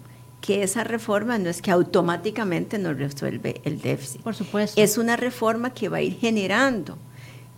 [0.43, 4.21] que esa reforma no es que automáticamente nos resuelve el déficit.
[4.21, 4.79] Por supuesto.
[4.79, 6.99] Es una reforma que va a ir generando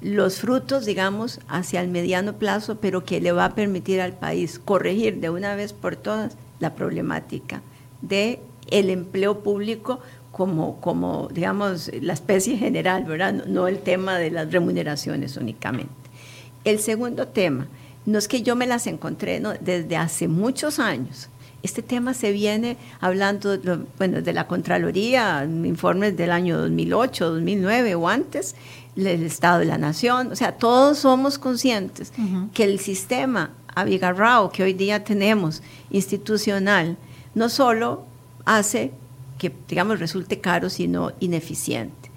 [0.00, 4.60] los frutos, digamos, hacia el mediano plazo, pero que le va a permitir al país
[4.62, 7.62] corregir de una vez por todas la problemática
[8.02, 8.38] de
[8.70, 13.32] el empleo público como, como digamos, la especie general, ¿verdad?
[13.32, 15.92] No, no el tema de las remuneraciones únicamente.
[16.64, 17.66] El segundo tema,
[18.04, 19.54] no es que yo me las encontré ¿no?
[19.60, 21.28] desde hace muchos años,
[21.64, 23.58] este tema se viene hablando,
[23.96, 28.54] bueno, de la Contraloría, informes del año 2008, 2009 o antes,
[28.94, 32.12] del Estado de la Nación, o sea, todos somos conscientes
[32.52, 36.96] que el sistema abigarrao que hoy día tenemos institucional
[37.34, 38.04] no solo
[38.44, 38.92] hace
[39.38, 42.10] que, digamos, resulte caro, sino ineficiente.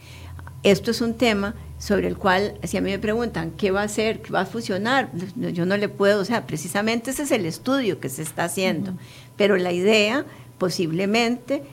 [0.62, 3.86] Esto es un tema sobre el cual, si a mí me preguntan qué va a
[3.86, 7.46] hacer, qué va a funcionar, yo no le puedo, o sea, precisamente ese es el
[7.46, 8.94] estudio que se está haciendo
[9.38, 10.26] pero la idea
[10.58, 11.64] posiblemente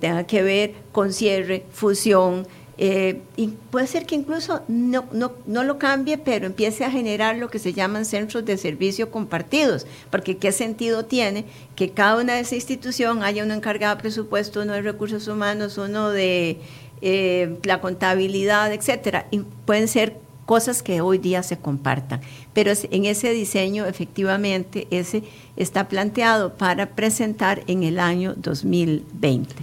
[0.00, 5.62] tenga que ver con cierre, fusión, eh, y puede ser que incluso no, no, no,
[5.62, 10.38] lo cambie, pero empiece a generar lo que se llaman centros de servicio compartidos, porque
[10.38, 11.44] qué sentido tiene
[11.76, 15.78] que cada una de esas instituciones haya uno encargado de presupuesto, uno de recursos humanos,
[15.78, 16.58] uno de
[17.00, 19.26] eh, la contabilidad, etcétera,
[19.66, 22.20] pueden ser cosas que hoy día se compartan.
[22.52, 25.22] Pero en ese diseño, efectivamente, ese
[25.56, 29.54] está planteado para presentar en el año 2020.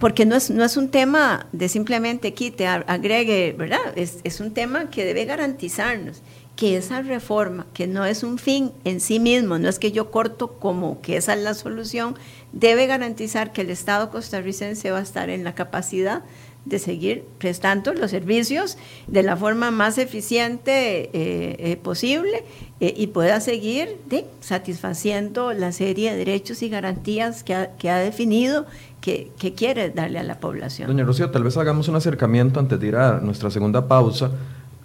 [0.00, 3.78] Porque no es, no es un tema de simplemente quite, agregue, ¿verdad?
[3.94, 6.20] Es, es un tema que debe garantizarnos
[6.56, 10.10] que esa reforma, que no es un fin en sí mismo, no es que yo
[10.10, 12.16] corto como que esa es la solución,
[12.52, 16.22] debe garantizar que el Estado costarricense va a estar en la capacidad
[16.64, 22.44] de seguir prestando los servicios de la forma más eficiente eh, eh, posible
[22.80, 23.96] eh, y pueda seguir
[24.40, 27.54] satisfaciendo la serie de derechos y garantías que
[27.90, 28.66] ha, definido
[29.00, 30.88] que, quiere darle a la población.
[30.88, 34.30] Doña Rocío, tal vez hagamos un acercamiento antes de ir a nuestra segunda pausa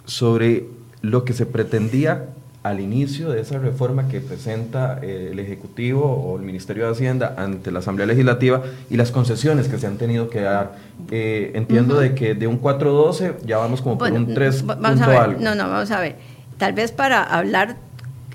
[0.04, 0.66] sobre
[1.00, 2.26] lo que se pretendía
[2.62, 7.34] al inicio de esa reforma que presenta eh, el Ejecutivo o el Ministerio de Hacienda
[7.38, 10.76] ante la Asamblea Legislativa y las concesiones que se han tenido que dar.
[11.10, 15.06] Eh, entiendo de que de un 412 ya vamos como por un 3 vamos a
[15.08, 16.16] ver, No, no, vamos a ver.
[16.58, 17.76] Tal vez para hablar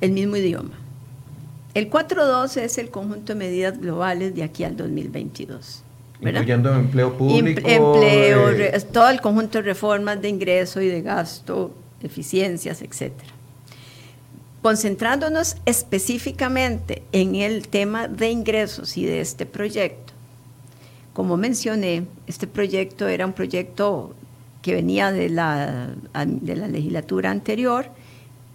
[0.01, 0.71] el mismo idioma.
[1.75, 5.83] El 412 es el conjunto de medidas globales de aquí al 2022.
[6.21, 7.61] Incluyendo empleo público.
[7.63, 11.71] empleo, eh, todo el conjunto de reformas de ingreso y de gasto,
[12.01, 13.34] eficiencias, etcétera
[14.65, 20.11] concentrándonos específicamente en el tema de ingresos y de este proyecto,
[21.13, 24.15] como mencioné, este proyecto era un proyecto
[24.63, 25.89] que venía de la,
[26.25, 27.85] de la legislatura anterior,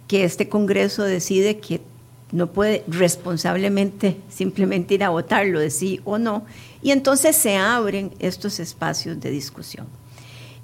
[0.09, 1.79] que este Congreso decide que
[2.33, 6.45] no puede responsablemente simplemente ir a votarlo de sí o no,
[6.81, 9.87] y entonces se abren estos espacios de discusión.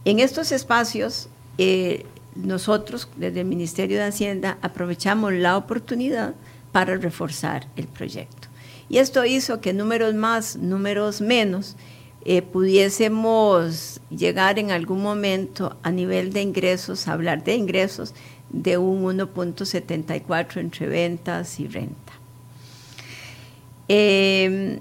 [0.03, 2.05] En estos espacios, eh,
[2.43, 6.35] nosotros desde el Ministerio de Hacienda aprovechamos la oportunidad
[6.71, 8.47] para reforzar el proyecto.
[8.89, 11.75] Y esto hizo que números más, números menos,
[12.23, 18.13] eh, pudiésemos llegar en algún momento a nivel de ingresos, hablar de ingresos
[18.49, 22.13] de un 1.74 entre ventas y renta.
[23.89, 24.79] Eh,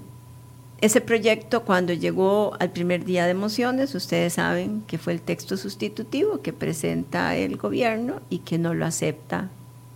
[0.79, 5.57] ese proyecto cuando llegó al primer día de mociones, ustedes saben que fue el texto
[5.57, 9.49] sustitutivo que presenta el gobierno y que no lo acepta,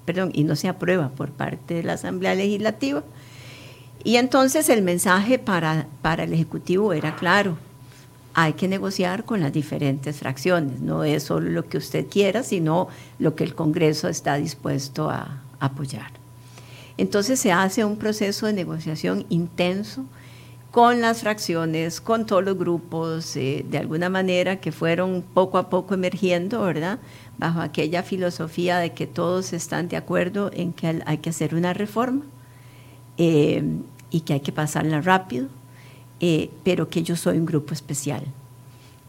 [0.06, 3.04] perdón, y no se aprueba por parte de la Asamblea Legislativa.
[4.04, 7.58] Y entonces el mensaje para, para el Ejecutivo era claro,
[8.34, 12.88] hay que negociar con las diferentes fracciones, no es solo lo que usted quiera, sino
[13.20, 16.12] lo que el Congreso está dispuesto a apoyar.
[16.98, 20.06] Entonces se hace un proceso de negociación intenso,
[20.72, 25.70] con las fracciones, con todos los grupos, eh, de alguna manera que fueron poco a
[25.70, 27.00] poco emergiendo, ¿verdad?
[27.38, 31.74] Bajo aquella filosofía de que todos están de acuerdo en que hay que hacer una
[31.74, 32.24] reforma
[33.18, 33.64] eh,
[34.12, 35.50] y que hay que pasarla rápido,
[36.22, 38.24] eh, pero que yo soy un grupo especial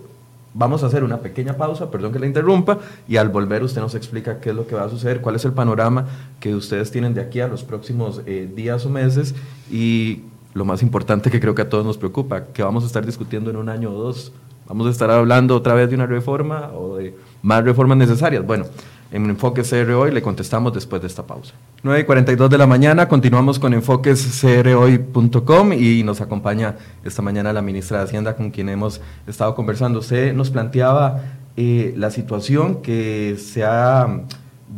[0.55, 3.95] Vamos a hacer una pequeña pausa, perdón que la interrumpa, y al volver usted nos
[3.95, 6.07] explica qué es lo que va a suceder, cuál es el panorama
[6.41, 9.35] que ustedes tienen de aquí a los próximos días o meses
[9.71, 10.23] y
[10.59, 13.49] lo más importante que creo que a todos nos preocupa, que vamos a estar discutiendo
[13.49, 14.33] en un año o dos.
[14.67, 18.45] Vamos a estar hablando otra vez de una reforma o de más reformas necesarias.
[18.45, 18.67] Bueno,
[19.11, 21.55] en Enfoques CR Hoy le contestamos después de esta pausa.
[21.83, 27.63] 9 y 42 de la mañana, continuamos con enfoquescrhoy.com y nos acompaña esta mañana la
[27.63, 30.01] ministra de Hacienda con quien hemos estado conversando.
[30.01, 31.23] Usted nos planteaba
[31.57, 34.07] eh, la situación que se ha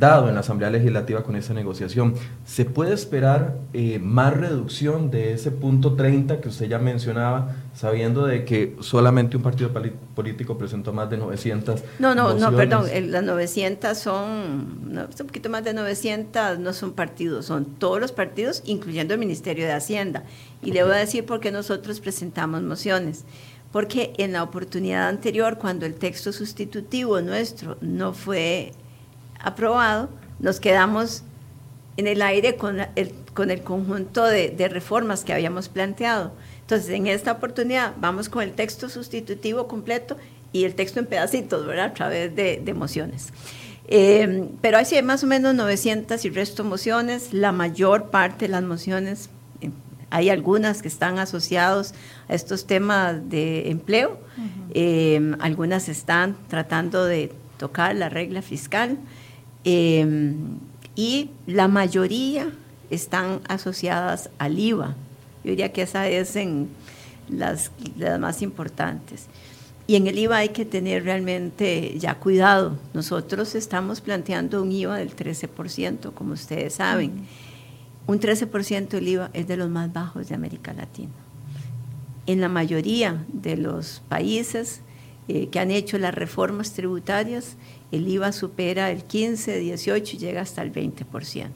[0.00, 2.14] dado en la Asamblea Legislativa con esa negociación.
[2.46, 8.24] ¿Se puede esperar eh, más reducción de ese punto 30 que usted ya mencionaba, sabiendo
[8.26, 9.70] de que solamente un partido
[10.14, 11.82] político presentó más de 900?
[11.98, 14.30] No, no, no, perdón, las 900 son,
[14.88, 19.66] un poquito más de 900 no son partidos, son todos los partidos, incluyendo el Ministerio
[19.66, 20.24] de Hacienda.
[20.62, 23.24] Y le voy a decir por qué nosotros presentamos mociones
[23.70, 28.72] porque en la oportunidad anterior, cuando el texto sustitutivo nuestro no fue
[29.42, 31.22] aprobado, nos quedamos
[31.96, 36.32] en el aire con el, con el conjunto de, reformas que habíamos planteado.
[36.60, 40.16] Entonces, en esta oportunidad vamos con el texto sustitutivo completo
[40.52, 41.86] y el texto en pedacitos, ¿verdad?
[41.86, 43.32] A través de, de mociones.
[43.92, 47.32] Eh, pero hay más o menos 900 y resto mociones.
[47.32, 49.30] La mayor parte de las mociones,
[49.60, 49.70] eh,
[50.10, 51.92] hay algunas que están asociados
[52.28, 54.18] a estos temas de empleo.
[54.72, 58.96] Eh, algunas están tratando de tocar la regla fiscal.
[59.64, 60.58] Em,
[60.96, 62.50] y la mayoría
[62.90, 64.96] están asociadas al IVA.
[65.44, 66.68] Yo diría que esa es en
[67.28, 69.26] las, las más importantes.
[69.86, 72.78] Y en el IVA hay que tener realmente ya cuidado.
[72.94, 77.26] Nosotros estamos planteando un IVA del 13%, como ustedes saben.
[78.06, 81.10] Un 13% del IVA es de los más bajos de América Latina.
[82.26, 84.80] En la mayoría de los países
[85.32, 87.56] eh, que han hecho las reformas tributarias,
[87.92, 91.50] el IVA supera el 15, 18 y llega hasta el 20%.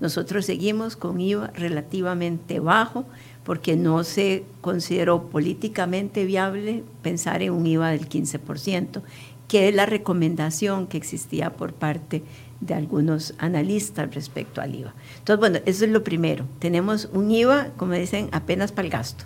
[0.00, 3.06] Nosotros seguimos con IVA relativamente bajo
[3.42, 9.00] porque no se consideró políticamente viable pensar en un IVA del 15%,
[9.48, 12.24] que es la recomendación que existía por parte de
[12.74, 14.94] algunos analistas respecto al IVA.
[15.18, 16.46] Entonces, bueno, eso es lo primero.
[16.58, 19.24] Tenemos un IVA, como dicen, apenas para el gasto.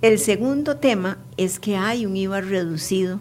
[0.00, 3.20] El segundo tema es que hay un IVA reducido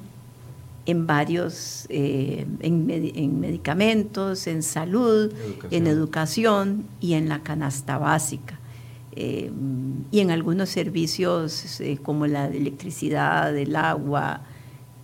[0.86, 5.32] en varios, eh, en, medicamentos, en salud,
[5.70, 8.58] en educación y en la canasta básica.
[9.14, 9.52] Eh,
[10.10, 14.42] y en algunos servicios eh, como la electricidad, el agua,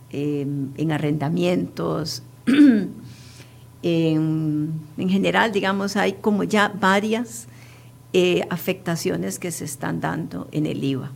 [0.09, 2.23] en arrendamientos.
[3.83, 7.47] en, general, digamos, hay como ya varias
[8.49, 11.11] afectaciones que se están dando en el IVA.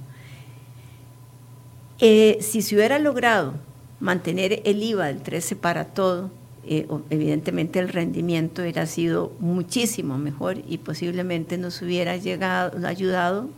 [2.00, 3.56] si se hubiera logrado
[4.00, 6.30] mantener el IVA del 13 para todo,
[6.64, 13.50] eh, evidentemente el rendimiento hubiera sido muchísimo mejor y posiblemente nos hubiera llegado, ayudado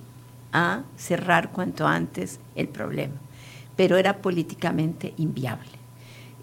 [0.53, 3.15] a cerrar cuanto antes el problema.
[3.75, 5.82] Pero era políticamente inviable.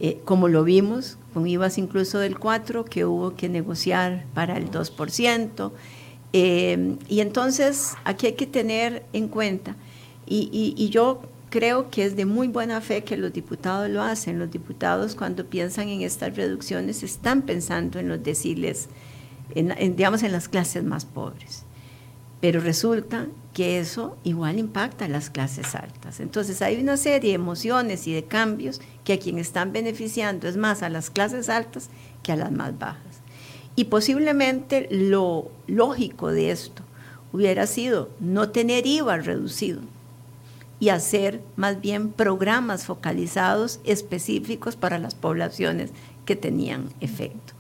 [0.01, 4.71] Eh, como lo vimos, con IVAs incluso del 4, que hubo que negociar para el
[4.71, 5.73] 2%.
[6.33, 9.77] Eh, y entonces aquí hay que tener en cuenta,
[10.27, 14.39] y, y yo creo que es de muy buena fe que los diputados lo hacen.
[14.39, 18.89] Los diputados cuando piensan en estas reducciones están pensando en los deciles,
[19.55, 21.65] en, digamos, en las clases más pobres.
[22.41, 26.21] Pero resulta que eso igual impacta a las clases altas.
[26.21, 30.57] Entonces hay una serie de emociones y de cambios que a quien están beneficiando es
[30.57, 31.91] más a las clases altas
[32.23, 33.21] que a las más bajas.
[33.77, 36.83] Y posiblemente lo lógico de esto
[37.33, 39.81] hubiera sido no tener IVA reducido,
[40.81, 45.91] y hacer más bien programas focalizados específicos para las poblaciones
[46.25, 47.53] que tenían efecto.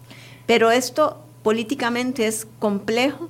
[0.47, 3.29] Pero esto políticamente es complejo.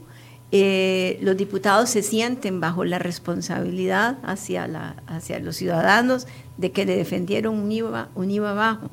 [0.52, 6.26] Eh, los diputados se sienten bajo la responsabilidad hacia, la, hacia los ciudadanos
[6.56, 8.90] de que le defendieron un IVA, un IVA bajo.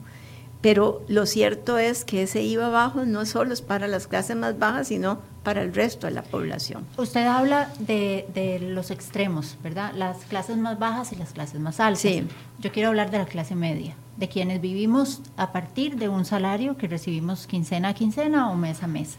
[0.62, 4.58] Pero lo cierto es que ese IVA bajo no solo es para las clases más
[4.58, 6.86] bajas, sino para el resto de la población.
[6.98, 9.94] Usted habla de, los extremos, ¿verdad?
[9.96, 12.02] Las clases más bajas y las clases más altas.
[12.02, 12.28] Sí.
[12.60, 16.76] Yo quiero hablar de la clase media, de quienes vivimos a partir de un salario
[16.76, 19.16] que recibimos quincena a quincena o mes a mes.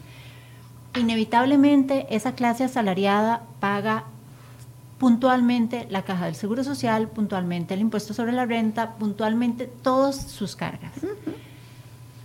[0.96, 4.04] Inevitablemente esa clase asalariada paga
[4.98, 10.56] puntualmente la caja del Seguro Social, puntualmente el impuesto sobre la renta, puntualmente todas sus
[10.56, 10.92] cargas.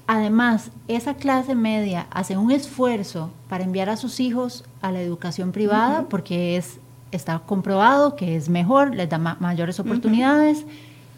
[0.07, 5.51] Además, esa clase media hace un esfuerzo para enviar a sus hijos a la educación
[5.51, 6.79] privada porque es,
[7.11, 10.65] está comprobado que es mejor, les da mayores oportunidades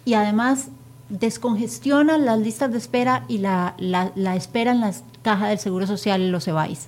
[0.04, 0.70] y además
[1.10, 4.94] descongestiona las listas de espera y la, la, espera en la
[5.24, 6.88] caja del Seguro Social y los EVAIS.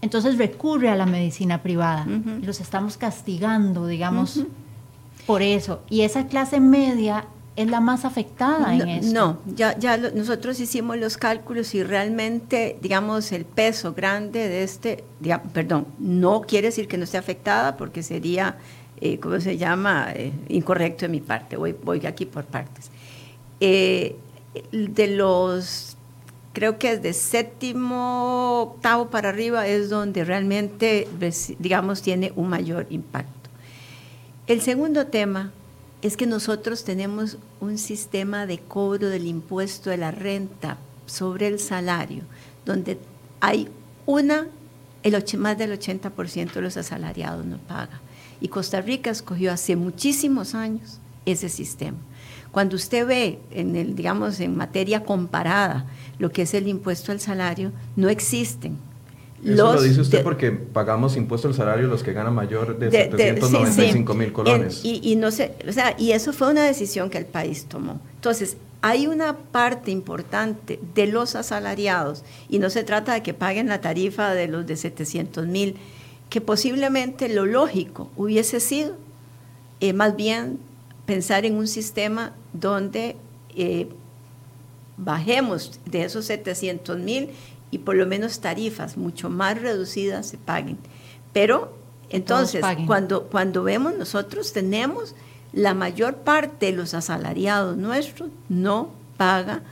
[0.00, 2.06] Entonces recurre a la medicina privada.
[2.42, 4.44] Los estamos castigando, digamos,
[5.26, 5.82] por eso.
[5.90, 7.26] Y esa clase media
[7.58, 9.12] es la más afectada en esto.
[9.12, 15.02] No, ya, ya nosotros hicimos los cálculos y realmente, digamos, el peso grande de este,
[15.52, 18.58] perdón, no quiere decir que no esté afectada porque sería,
[19.00, 22.92] eh, ¿cómo se llama?, eh, incorrecto de mi parte, voy, voy aquí por partes.
[23.58, 24.14] Eh,
[24.70, 25.97] de los,
[26.58, 31.06] creo que es de séptimo, octavo para arriba es donde realmente,
[31.60, 33.48] digamos, tiene un mayor impacto.
[34.48, 35.52] El segundo tema
[36.02, 41.60] es que nosotros tenemos un sistema de cobro del impuesto de la renta sobre el
[41.60, 42.24] salario,
[42.66, 42.98] donde
[43.38, 43.68] hay
[44.04, 44.48] una,
[45.04, 48.00] el más del 80% de los asalariados no paga.
[48.40, 51.98] Y Costa Rica escogió hace muchísimos años ese sistema.
[52.58, 55.86] Cuando usted ve en el, digamos, en materia comparada
[56.18, 58.78] lo que es el impuesto al salario, no existen
[59.44, 64.12] eso lo dice usted porque pagamos impuesto al salario los que ganan mayor de, 795
[64.14, 64.80] mil colones.
[64.82, 68.00] y, no sé, o sea, y eso fue una decisión que el país tomó.
[68.16, 73.68] Entonces, hay una parte importante de los asalariados, y no se trata de que paguen
[73.68, 75.76] la tarifa de los de 700 mil,
[76.28, 78.96] que posiblemente lo lógico hubiese sido
[79.78, 80.58] eh, más bien
[81.08, 83.16] pensar en un sistema donde
[83.56, 83.88] eh,
[84.98, 87.30] bajemos de esos 700 mil
[87.70, 90.76] y por lo menos tarifas mucho más reducidas se paguen.
[91.32, 91.72] Pero
[92.10, 95.14] entonces, cuando, cuando vemos nosotros tenemos
[95.54, 99.62] la mayor parte de los asalariados nuestros no paga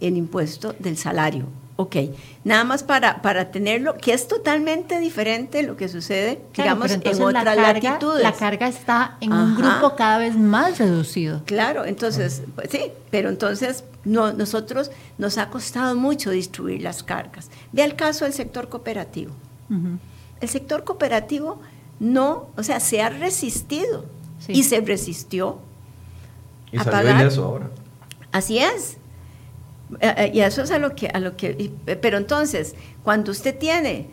[0.00, 1.46] el impuesto del salario.
[1.76, 1.96] Ok,
[2.44, 7.44] nada más para, para tenerlo, que es totalmente diferente lo que sucede, digamos, en otras
[7.44, 8.22] la latitudes.
[8.22, 11.42] La carga está en un grupo cada vez más reducido.
[11.46, 17.50] Claro, entonces, pues, sí, pero entonces no, nosotros nos ha costado mucho distribuir las cargas.
[17.72, 19.32] Ve el caso del sector cooperativo.
[20.40, 21.60] El sector cooperativo
[21.98, 24.04] no, o sea, se ha resistido
[24.46, 25.58] y se resistió
[26.70, 27.26] y a pagar.
[27.26, 27.70] eso ahora.
[28.30, 28.98] Así es
[30.32, 31.70] y eso es a lo que, a lo que,
[32.00, 34.08] pero entonces, cuando usted tiene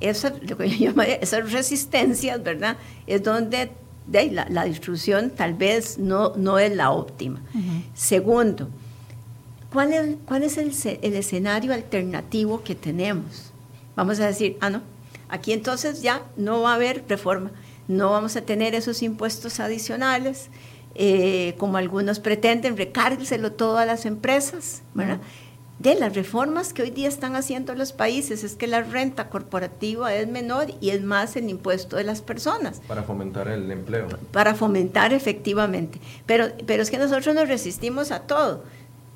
[0.00, 2.76] esa, lo que yo esas resistencias, ¿verdad?
[3.06, 3.70] Es donde
[4.06, 7.40] de, la, la, distribución tal vez no, no es la óptima.
[7.94, 8.68] Segundo,
[9.72, 10.72] ¿cuál es, cuál es el,
[11.02, 13.52] el, escenario alternativo que tenemos?
[13.96, 14.82] Vamos a decir, ah, no,
[15.28, 17.50] aquí entonces ya no va a haber reforma,
[17.88, 20.48] no vamos a tener esos impuestos adicionales,
[20.94, 25.20] eh, como algunos pretenden, recárgueselo todo a las empresas, ¿verdad?
[25.78, 30.14] De las reformas que hoy día están haciendo los países es que la renta corporativa
[30.14, 32.80] es menor y es más el impuesto de las personas.
[32.86, 34.06] Para fomentar el empleo.
[34.30, 36.00] Para fomentar efectivamente.
[36.26, 38.62] Pero, pero es que nosotros nos resistimos a todo.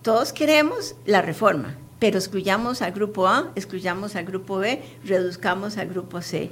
[0.03, 5.89] Todos queremos la reforma, pero excluyamos al grupo A, excluyamos al grupo B, reduzcamos al
[5.89, 6.51] grupo C.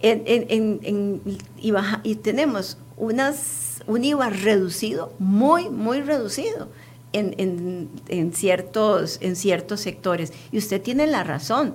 [0.00, 1.72] y,
[2.04, 6.68] y tenemos unas un IVA reducido, muy, muy reducido.
[7.14, 10.30] En, en, ciertos, en ciertos sectores.
[10.52, 11.74] Y usted tiene la razón.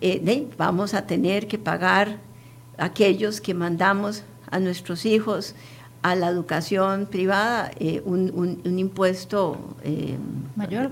[0.00, 2.18] Eh, vamos a tener que pagar
[2.78, 5.54] aquellos que mandamos a nuestros hijos
[6.00, 8.32] a la educación privada eh, un,
[8.64, 10.16] un, impuesto eh,
[10.56, 10.90] mayor.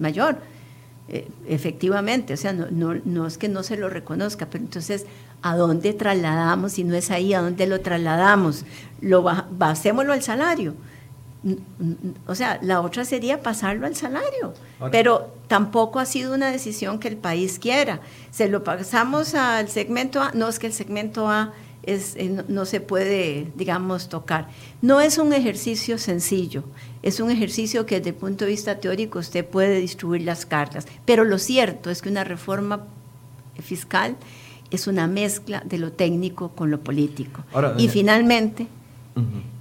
[0.00, 0.38] mayor.
[1.46, 5.06] efectivamente, o sea, no, no, no, es que no se lo reconozca, pero entonces
[5.42, 6.72] ¿A dónde trasladamos?
[6.72, 8.64] Si no es ahí, ¿a dónde lo trasladamos?
[9.00, 10.74] Lo basémoslo al salario.
[12.26, 14.52] O sea, la otra sería pasarlo al salario,
[14.92, 18.00] pero tampoco ha sido una decisión que el país quiera.
[18.30, 22.66] Se lo pasamos al segmento A, no es que el segmento A es, eh, no,
[22.66, 24.48] se puede, digamos, tocar.
[24.82, 26.62] No es un ejercicio sencillo,
[27.02, 30.86] es un ejercicio que desde el punto de vista teórico usted puede distribuir las cargas,
[31.06, 32.84] pero lo cierto es que una reforma
[33.62, 34.16] fiscal
[34.70, 37.44] es una mezcla de lo técnico con lo político.
[37.76, 38.66] y finalmente,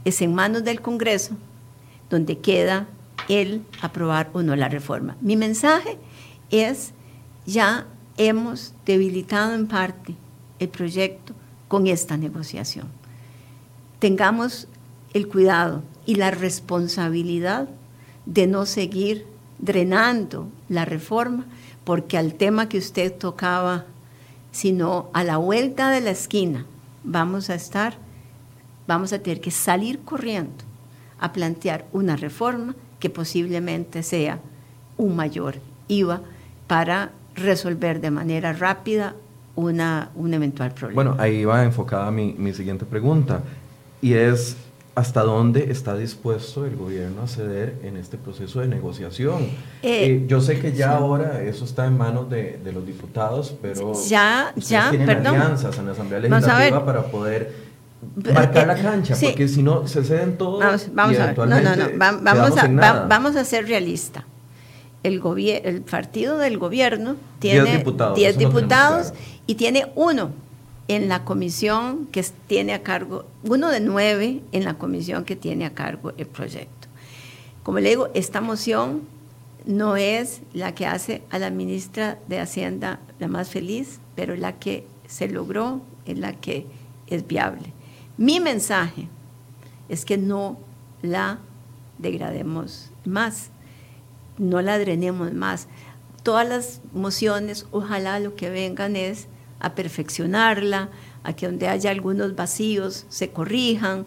[0.05, 1.35] es en manos del Congreso
[2.09, 2.87] donde queda
[3.27, 5.15] el aprobar o no la reforma.
[5.21, 5.97] Mi mensaje
[6.49, 6.91] es,
[7.45, 7.85] ya
[8.17, 10.15] hemos debilitado en parte
[10.59, 11.33] el proyecto
[11.67, 12.87] con esta negociación.
[13.99, 14.67] Tengamos
[15.13, 17.69] el cuidado y la responsabilidad
[18.25, 19.25] de no seguir
[19.59, 21.45] drenando la reforma,
[21.83, 23.85] porque al tema que usted tocaba
[24.51, 26.65] sino a la vuelta de la esquina
[27.03, 27.95] vamos a estar,
[28.87, 30.63] vamos a tener que salir corriendo
[31.19, 34.39] a plantear una reforma que posiblemente sea
[34.97, 35.55] un mayor
[35.87, 36.21] IVA
[36.67, 39.15] para resolver de manera rápida
[39.55, 40.95] una, un eventual problema.
[40.95, 43.41] Bueno, ahí va enfocada mi, mi siguiente pregunta,
[44.01, 44.55] y es
[44.95, 49.43] hasta dónde está dispuesto el gobierno a ceder en este proceso de negociación.
[49.81, 53.93] Eh, eh, yo sé que ya ahora eso está en manos de, los diputados, pero
[54.07, 57.69] ya, ya, tienen alianzas en la Asamblea Legislativa para poder
[58.33, 61.37] marcar la cancha, porque si no se ceden todos vamos, a ver.
[61.37, 61.85] No, no, no.
[61.97, 64.23] vamos, a, vamos a ser realistas.
[65.03, 65.21] El,
[65.63, 67.83] el partido del gobierno tiene
[68.15, 69.13] 10 diputados
[69.47, 70.31] y tiene uno
[70.89, 75.65] en la comisión que tiene a cargo, uno de nueve en la comisión que tiene
[75.65, 76.87] a cargo el proyecto.
[77.61, 79.03] Como le digo, esta moción
[79.67, 84.57] no es la que hace a la ministra de Hacienda la más feliz, pero la
[84.57, 86.65] que se logró, es la que
[87.05, 87.71] es viable.
[88.17, 89.07] Mi mensaje
[89.89, 90.57] es que no
[91.03, 91.37] la
[91.99, 93.51] degrademos más,
[94.39, 95.67] no la drenemos más.
[96.23, 99.27] Todas las mociones, ojalá lo que vengan es
[99.59, 100.89] a perfeccionarla,
[101.23, 104.05] a que donde haya algunos vacíos se corrijan,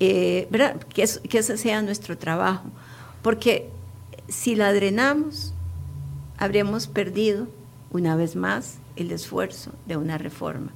[0.00, 0.48] eh,
[0.94, 2.64] Que, que ese sea nuestro trabajo.
[3.22, 3.68] Porque
[4.28, 5.54] si la drenamos,
[6.36, 7.46] habremos perdido
[7.90, 10.72] una vez más el esfuerzo de una reforma.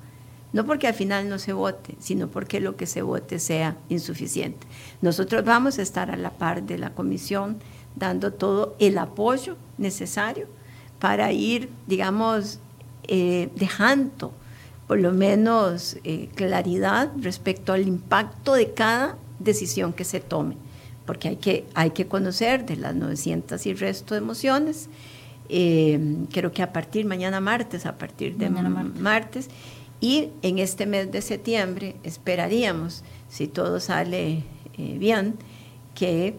[0.53, 4.67] No porque al final no se vote, sino porque lo que se vote sea insuficiente.
[5.03, 7.59] Nosotros vamos a estar a la par de la comisión
[7.97, 10.47] dando todo el apoyo necesario
[10.99, 12.61] para ir, digamos,
[13.09, 14.33] eh, dejando
[14.87, 20.57] por lo menos eh, claridad respecto al impacto de cada decisión que se tome,
[21.07, 24.89] porque hay que, hay que conocer de las 900 y resto de emociones,
[25.49, 25.99] eh,
[26.31, 29.01] creo que a partir mañana martes, a partir de martes.
[29.01, 29.49] martes,
[30.01, 34.45] y en este mes de septiembre esperaríamos, si todo sale
[34.77, 35.35] bien,
[35.95, 36.37] que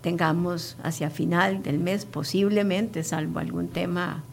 [0.00, 4.24] tengamos hacia final del mes, posiblemente, salvo algún tema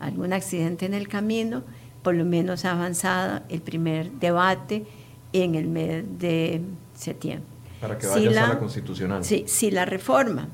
[0.00, 1.62] algún accidente en el camino,
[2.02, 4.86] por lo menos avanzada el primer debate
[5.32, 6.62] en el mes de
[6.94, 7.46] septiembre.
[7.80, 9.24] Para que vaya a la constitucional.
[9.24, 10.48] Sí, si la reforma,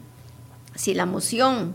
[0.74, 1.74] si la moción,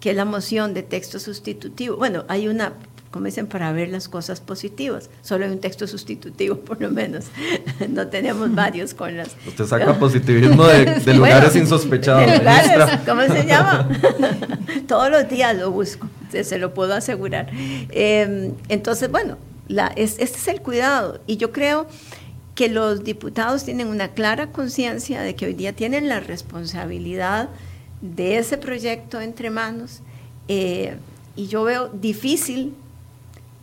[0.00, 2.74] que es la moción de texto sustitutivo, bueno, hay una
[3.12, 5.10] como dicen, para ver las cosas positivas.
[5.20, 7.26] Solo hay un texto sustitutivo, por lo menos.
[7.90, 9.36] no tenemos varios con las...
[9.46, 12.40] Usted saca positivismo de, lugares insospechados.
[13.06, 13.86] ¿Cómo se llama?
[14.88, 17.50] Todos los días lo busco, se lo puedo asegurar.
[17.52, 19.36] Em, entonces, bueno,
[19.68, 21.20] la, este es el cuidado.
[21.26, 21.86] Y yo creo
[22.54, 27.50] que los diputados tienen una clara conciencia de que hoy día tienen la responsabilidad
[28.00, 30.00] de ese proyecto entre manos.
[30.48, 30.96] Eh,
[31.36, 32.74] y yo veo difícil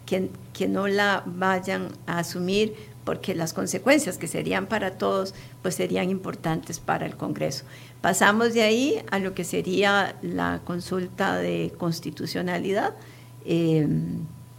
[0.10, 2.74] que, que no la vayan a asumir
[3.05, 7.64] porque las consecuencias que serían para todos, pues serían importantes para el Congreso.
[8.01, 12.95] Pasamos de ahí a lo que sería la consulta de constitucionalidad,
[13.45, 13.88] eh,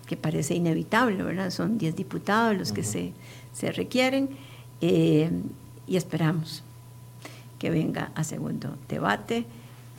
[0.07, 1.51] que parece inevitable, ¿verdad?
[1.51, 3.13] Son 10 diputados los que se,
[3.53, 4.31] se, requieren
[4.81, 5.31] eh,
[5.87, 6.63] y esperamos
[7.59, 9.47] que venga a segundo debate.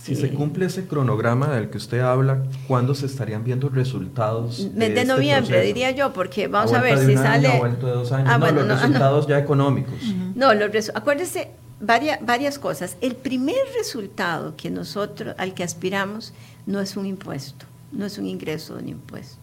[0.03, 4.73] Si se cumple ese cronograma del que usted habla, ¿cuándo se estarían viendo resultados?
[4.73, 7.47] De, de este noviembre, diría yo, porque vamos a, ver si sale.
[7.47, 8.29] Año, de dos años.
[8.31, 9.93] Ah, no, los resultados ya económicos.
[10.33, 12.97] No, los acuérdese varias, varias cosas.
[13.01, 16.33] El primer resultado que nosotros, al que aspiramos,
[16.65, 19.37] no es un impuesto, no es un ingreso de un impuesto.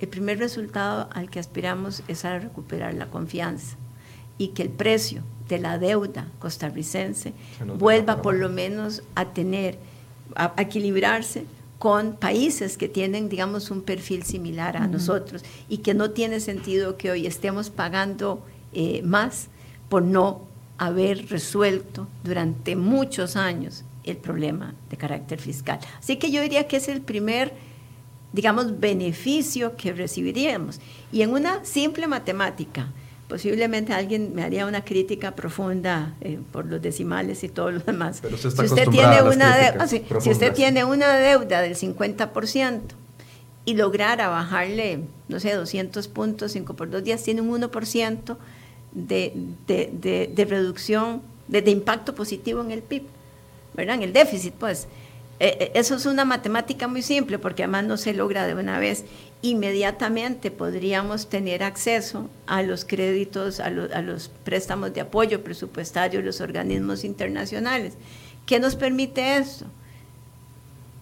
[0.00, 3.76] El primer resultado al que aspiramos es a recuperar la confianza
[4.38, 7.32] y que el precio de la deuda costarricense
[7.78, 9.78] vuelva por lo menos a tener,
[10.34, 11.44] a, equilibrarse
[11.78, 16.96] con países que tienen, digamos, un perfil similar a nosotros y que no tiene sentido
[16.96, 18.42] que hoy estemos pagando
[18.72, 19.48] eh, más
[19.88, 20.42] por no
[20.76, 25.78] haber resuelto durante muchos años el problema de carácter fiscal.
[25.98, 27.52] Así que yo diría que es el primer,
[28.32, 30.80] digamos, beneficio que recibiríamos.
[31.12, 32.88] Y en una simple matemática,
[33.28, 38.20] posiblemente alguien me haría una crítica profunda eh, por los decimales y todo lo demás.
[38.22, 42.80] Pero si usted tiene una deuda, si usted tiene una deuda del 50%
[43.66, 48.36] y lograra bajarle, no sé, 200 puntos, 5 por 2 días, tiene un 1%
[48.92, 49.32] de,
[49.66, 53.02] de, de, reducción, de, impacto positivo en el PIB,
[53.74, 53.96] ¿verdad?
[53.96, 54.88] En el déficit, pues.
[55.40, 58.78] Eh, eh, eso es una matemática muy simple porque además no se logra de una
[58.80, 59.04] vez
[59.42, 67.04] inmediatamente podríamos tener acceso a los créditos, a, los préstamos de apoyo presupuestario los organismos
[67.04, 67.94] internacionales.
[68.46, 69.66] ¿Qué nos permite esto?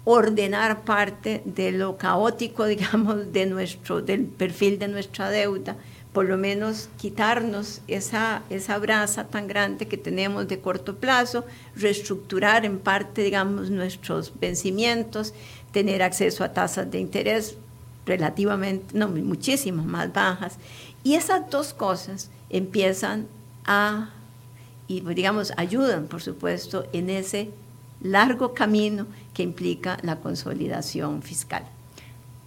[0.05, 5.77] Ordenar parte de lo caótico, digamos, de nuestro, del perfil de nuestra deuda,
[6.13, 12.65] por lo menos quitarnos esa, esa brasa tan grande que tenemos de corto plazo, reestructurar
[12.65, 15.35] en parte, digamos, nuestros vencimientos,
[15.73, 17.57] tener acceso a tasas de interés
[18.07, 20.57] relativamente, no, muchísimo más bajas.
[21.05, 23.27] Y esas dos cosas empiezan
[23.65, 24.11] a,
[24.89, 27.51] y digamos, ayudan, por supuesto, en ese
[28.01, 31.65] largo camino que implica la consolidación fiscal.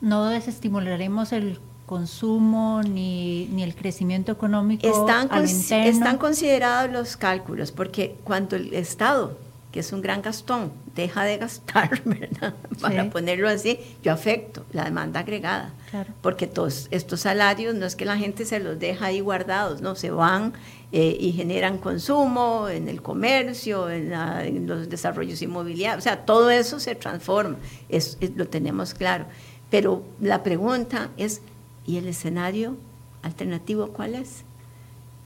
[0.02, 4.88] No desestimularemos el consumo ni, ni el crecimiento económico.
[4.88, 9.38] Están, están considerados los cálculos, porque cuando el Estado
[9.72, 12.56] que es un gran gastón, deja de gastar, ¿verdad?
[12.82, 15.74] Para ponerlo así, yo afecto la demanda agregada.
[16.22, 19.96] Porque todos estos salarios no es que la gente se los deja ahí guardados, no,
[19.96, 20.54] se van
[20.92, 26.80] eh, y generan consumo en el comercio, en, los desarrollos inmobiliarios, o sea, todo eso
[26.80, 27.58] se transforma,
[27.90, 29.26] es, lo tenemos claro.
[29.70, 31.42] Pero la pregunta es,
[31.86, 32.76] ¿y el escenario
[33.22, 34.44] alternativo cuál es?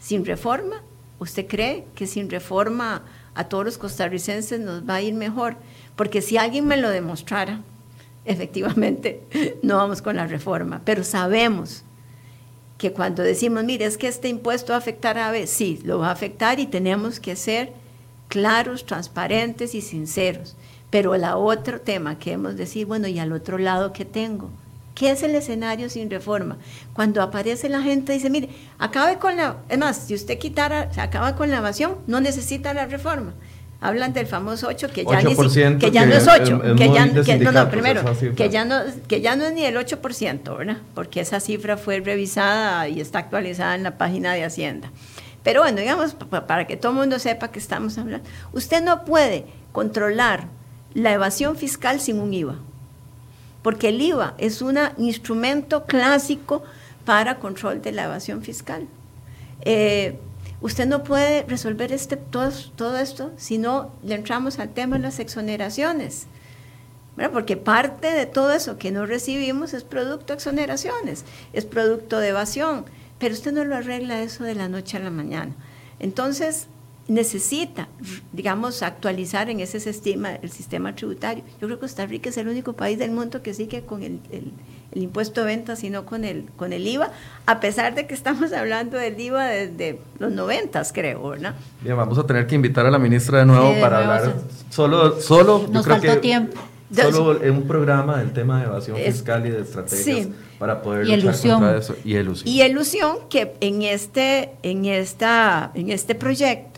[0.01, 0.81] ¿Sin reforma?
[1.19, 3.03] ¿Usted cree que sin reforma
[3.35, 5.55] a todos los costarricenses nos va a ir mejor,
[5.95, 7.61] porque si alguien me lo demostrara,
[8.25, 9.21] efectivamente
[9.63, 11.83] no vamos con la reforma, pero sabemos
[12.77, 16.09] que cuando decimos, mire, es que este impuesto va a afectar a sí, lo va
[16.09, 17.71] a afectar y tenemos que ser
[18.27, 20.55] claros, transparentes y sinceros.
[20.89, 24.49] Pero el otro tema que hemos de decir, bueno, y al otro lado, ¿qué tengo?
[24.95, 26.57] ¿Qué es el escenario sin reforma?
[26.93, 31.01] Cuando aparece la gente dice, mire, acabe con la, es más, si usted quitara, se
[31.01, 33.33] acaba con la evasión, no necesita la reforma.
[33.81, 35.35] Hablan del famoso 8 que ya, ni,
[35.77, 38.01] que ya no es 8, que ya, no, no, primero,
[38.33, 38.79] que ya no,
[39.09, 40.77] que ya no es ni el 8%, ¿verdad?
[40.95, 44.89] Porque esa cifra fue revisada y está actualizada en la página de Hacienda.
[45.43, 46.13] Pero bueno, digamos,
[46.47, 50.45] para que todo el mundo sepa que estamos hablando, usted no puede controlar
[50.93, 52.55] la evasión fiscal sin un IVA
[53.63, 56.63] porque el IVA es un instrumento clásico
[57.05, 58.87] para control de la evasión fiscal.
[59.61, 60.19] Eh,
[60.61, 65.03] usted no puede resolver este, todo, todo, esto si no le entramos al tema de
[65.03, 66.27] las exoneraciones.
[67.31, 72.29] Porque parte de todo eso que no recibimos es producto de exoneraciones, es producto de
[72.29, 72.85] evasión,
[73.19, 75.53] pero usted no lo arregla eso de la noche a la mañana.
[75.99, 76.67] Entonces,
[77.07, 77.87] necesita,
[78.31, 81.43] digamos, actualizar en ese sistema el sistema tributario.
[81.61, 84.19] Yo creo que Costa Rica es el único país del mundo que sigue con el,
[84.31, 87.11] el impuesto de venta, sino con el, con el IVA,
[87.45, 91.55] a pesar de que estamos hablando del IVA desde los noventas, creo, ¿verdad?
[91.81, 94.13] Bien, vamos a tener que invitar a la ministra de nuevo Sí, de para nuevo,
[94.13, 94.35] hablar
[94.69, 96.61] solo, solo, Nos yo creo faltó que tiempo.
[97.11, 100.33] Solo en un programa del tema de evasión Es- fiscal y de estrategias sí.
[100.59, 101.59] para poder Y luchar elusión.
[101.59, 101.95] contra eso.
[102.05, 102.47] Y elusión.
[102.53, 106.72] Y ilusión que en este, en esta, en este proyecto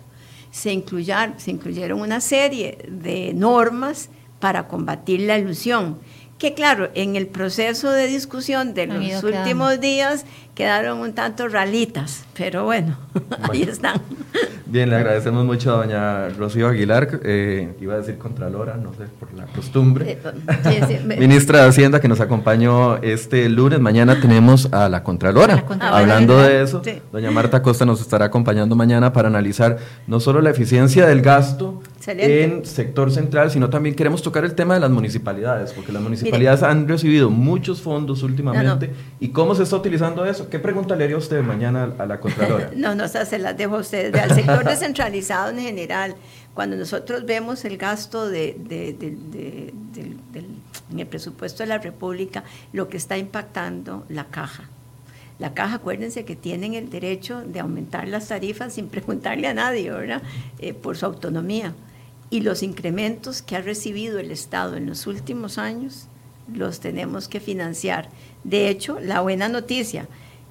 [0.56, 6.00] se, incluyan- se incluyeron una serie de normas para combatir la ilusión,
[6.50, 9.78] que claro, en el proceso de discusión de los últimos quedando.
[9.78, 12.98] días quedaron un tanto ralitas, pero bueno,
[13.52, 14.00] ahí están.
[14.68, 19.04] Bien, le agradecemos mucho a doña Rocío Aguilar, eh, iba a decir Contralora, no sé,
[19.20, 20.12] por la costumbre.
[20.12, 20.20] Eh,
[20.64, 23.80] sí, sí, me- Ministra de Hacienda que nos acompañó este lunes.
[23.80, 25.54] Mañana tenemos a la Contralora.
[25.54, 27.02] A la Contralora, Hablando de eso, Sí.
[27.12, 29.78] doña Marta Costa nos estará acompañando mañana para analizar
[30.08, 32.44] no solo la eficiencia del gasto Excelente.
[32.44, 36.62] en sector central, sino también queremos tocar el tema de las municipalidades, porque las municipalidades
[36.64, 38.92] han recibido muchos fondos últimamente.
[39.20, 40.50] ¿Y cómo se está utilizando eso?
[40.50, 42.72] ¿Qué pregunta le haría usted mañana a la Contralora?
[42.76, 44.14] No, no, se las dejo a ustedes.
[44.16, 46.16] Al sector descentralizado en general,
[46.54, 49.74] cuando nosotros vemos el gasto de, de-
[50.92, 52.44] en el presupuesto de la República,
[52.74, 54.70] lo que está impactando la caja.
[55.40, 59.92] La caja, acuérdense que tienen el derecho de aumentar las tarifas sin preguntarle a nadie,
[59.92, 60.22] ¿verdad?
[60.60, 61.74] Eh, por su autonomía.
[62.36, 66.10] Y los incrementos que ha recibido el Estado en los últimos años
[66.54, 68.10] los tenemos que financiar.
[68.44, 70.10] De hecho, la buena noticia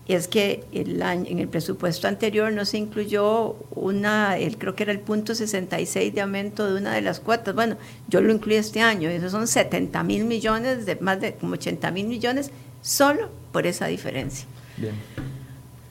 [0.08, 5.00] es que en el presupuesto anterior no se incluyó una, el, creo que era el
[5.00, 7.54] punto 66 de aumento de una de las cuotas.
[7.54, 7.76] Bueno,
[8.08, 11.90] yo lo incluí este año, esos son 70 mil millones, de más de como 80
[11.90, 14.46] mil millones, solo por esa diferencia.
[14.78, 14.94] Bien.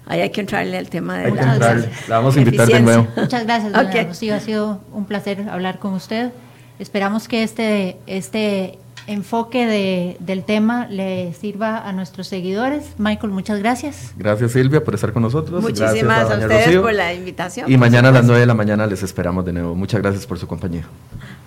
[0.06, 1.76] Ahí hay que entrarle al tema de Hay que la.
[2.08, 3.08] La vamos a invitar de nuevo.
[3.16, 4.08] Muchas gracias.
[4.08, 4.36] Rocío.
[4.36, 6.32] Ha sido un placer hablar con usted.
[6.80, 12.84] Esperamos que este, este enfoque de- del tema le sirva a nuestros seguidores.
[12.97, 14.12] Michael, muchas gracias.
[14.18, 15.62] Gracias Silvia por estar con nosotros.
[15.62, 16.82] Muchísimas Gracias a, ustedes Rocío.
[16.82, 17.72] por la invitación.
[17.72, 18.28] Y mañana a las supuesto.
[18.34, 19.76] 9 de la mañana les esperamos de nuevo.
[19.76, 20.84] Muchas gracias por su compañía.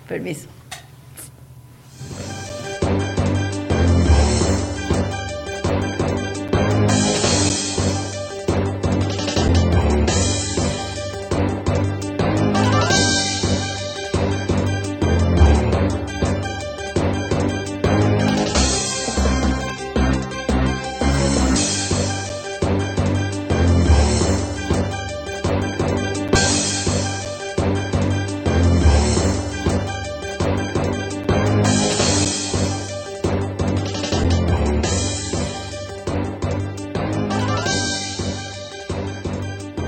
[0.07, 0.47] Permiso.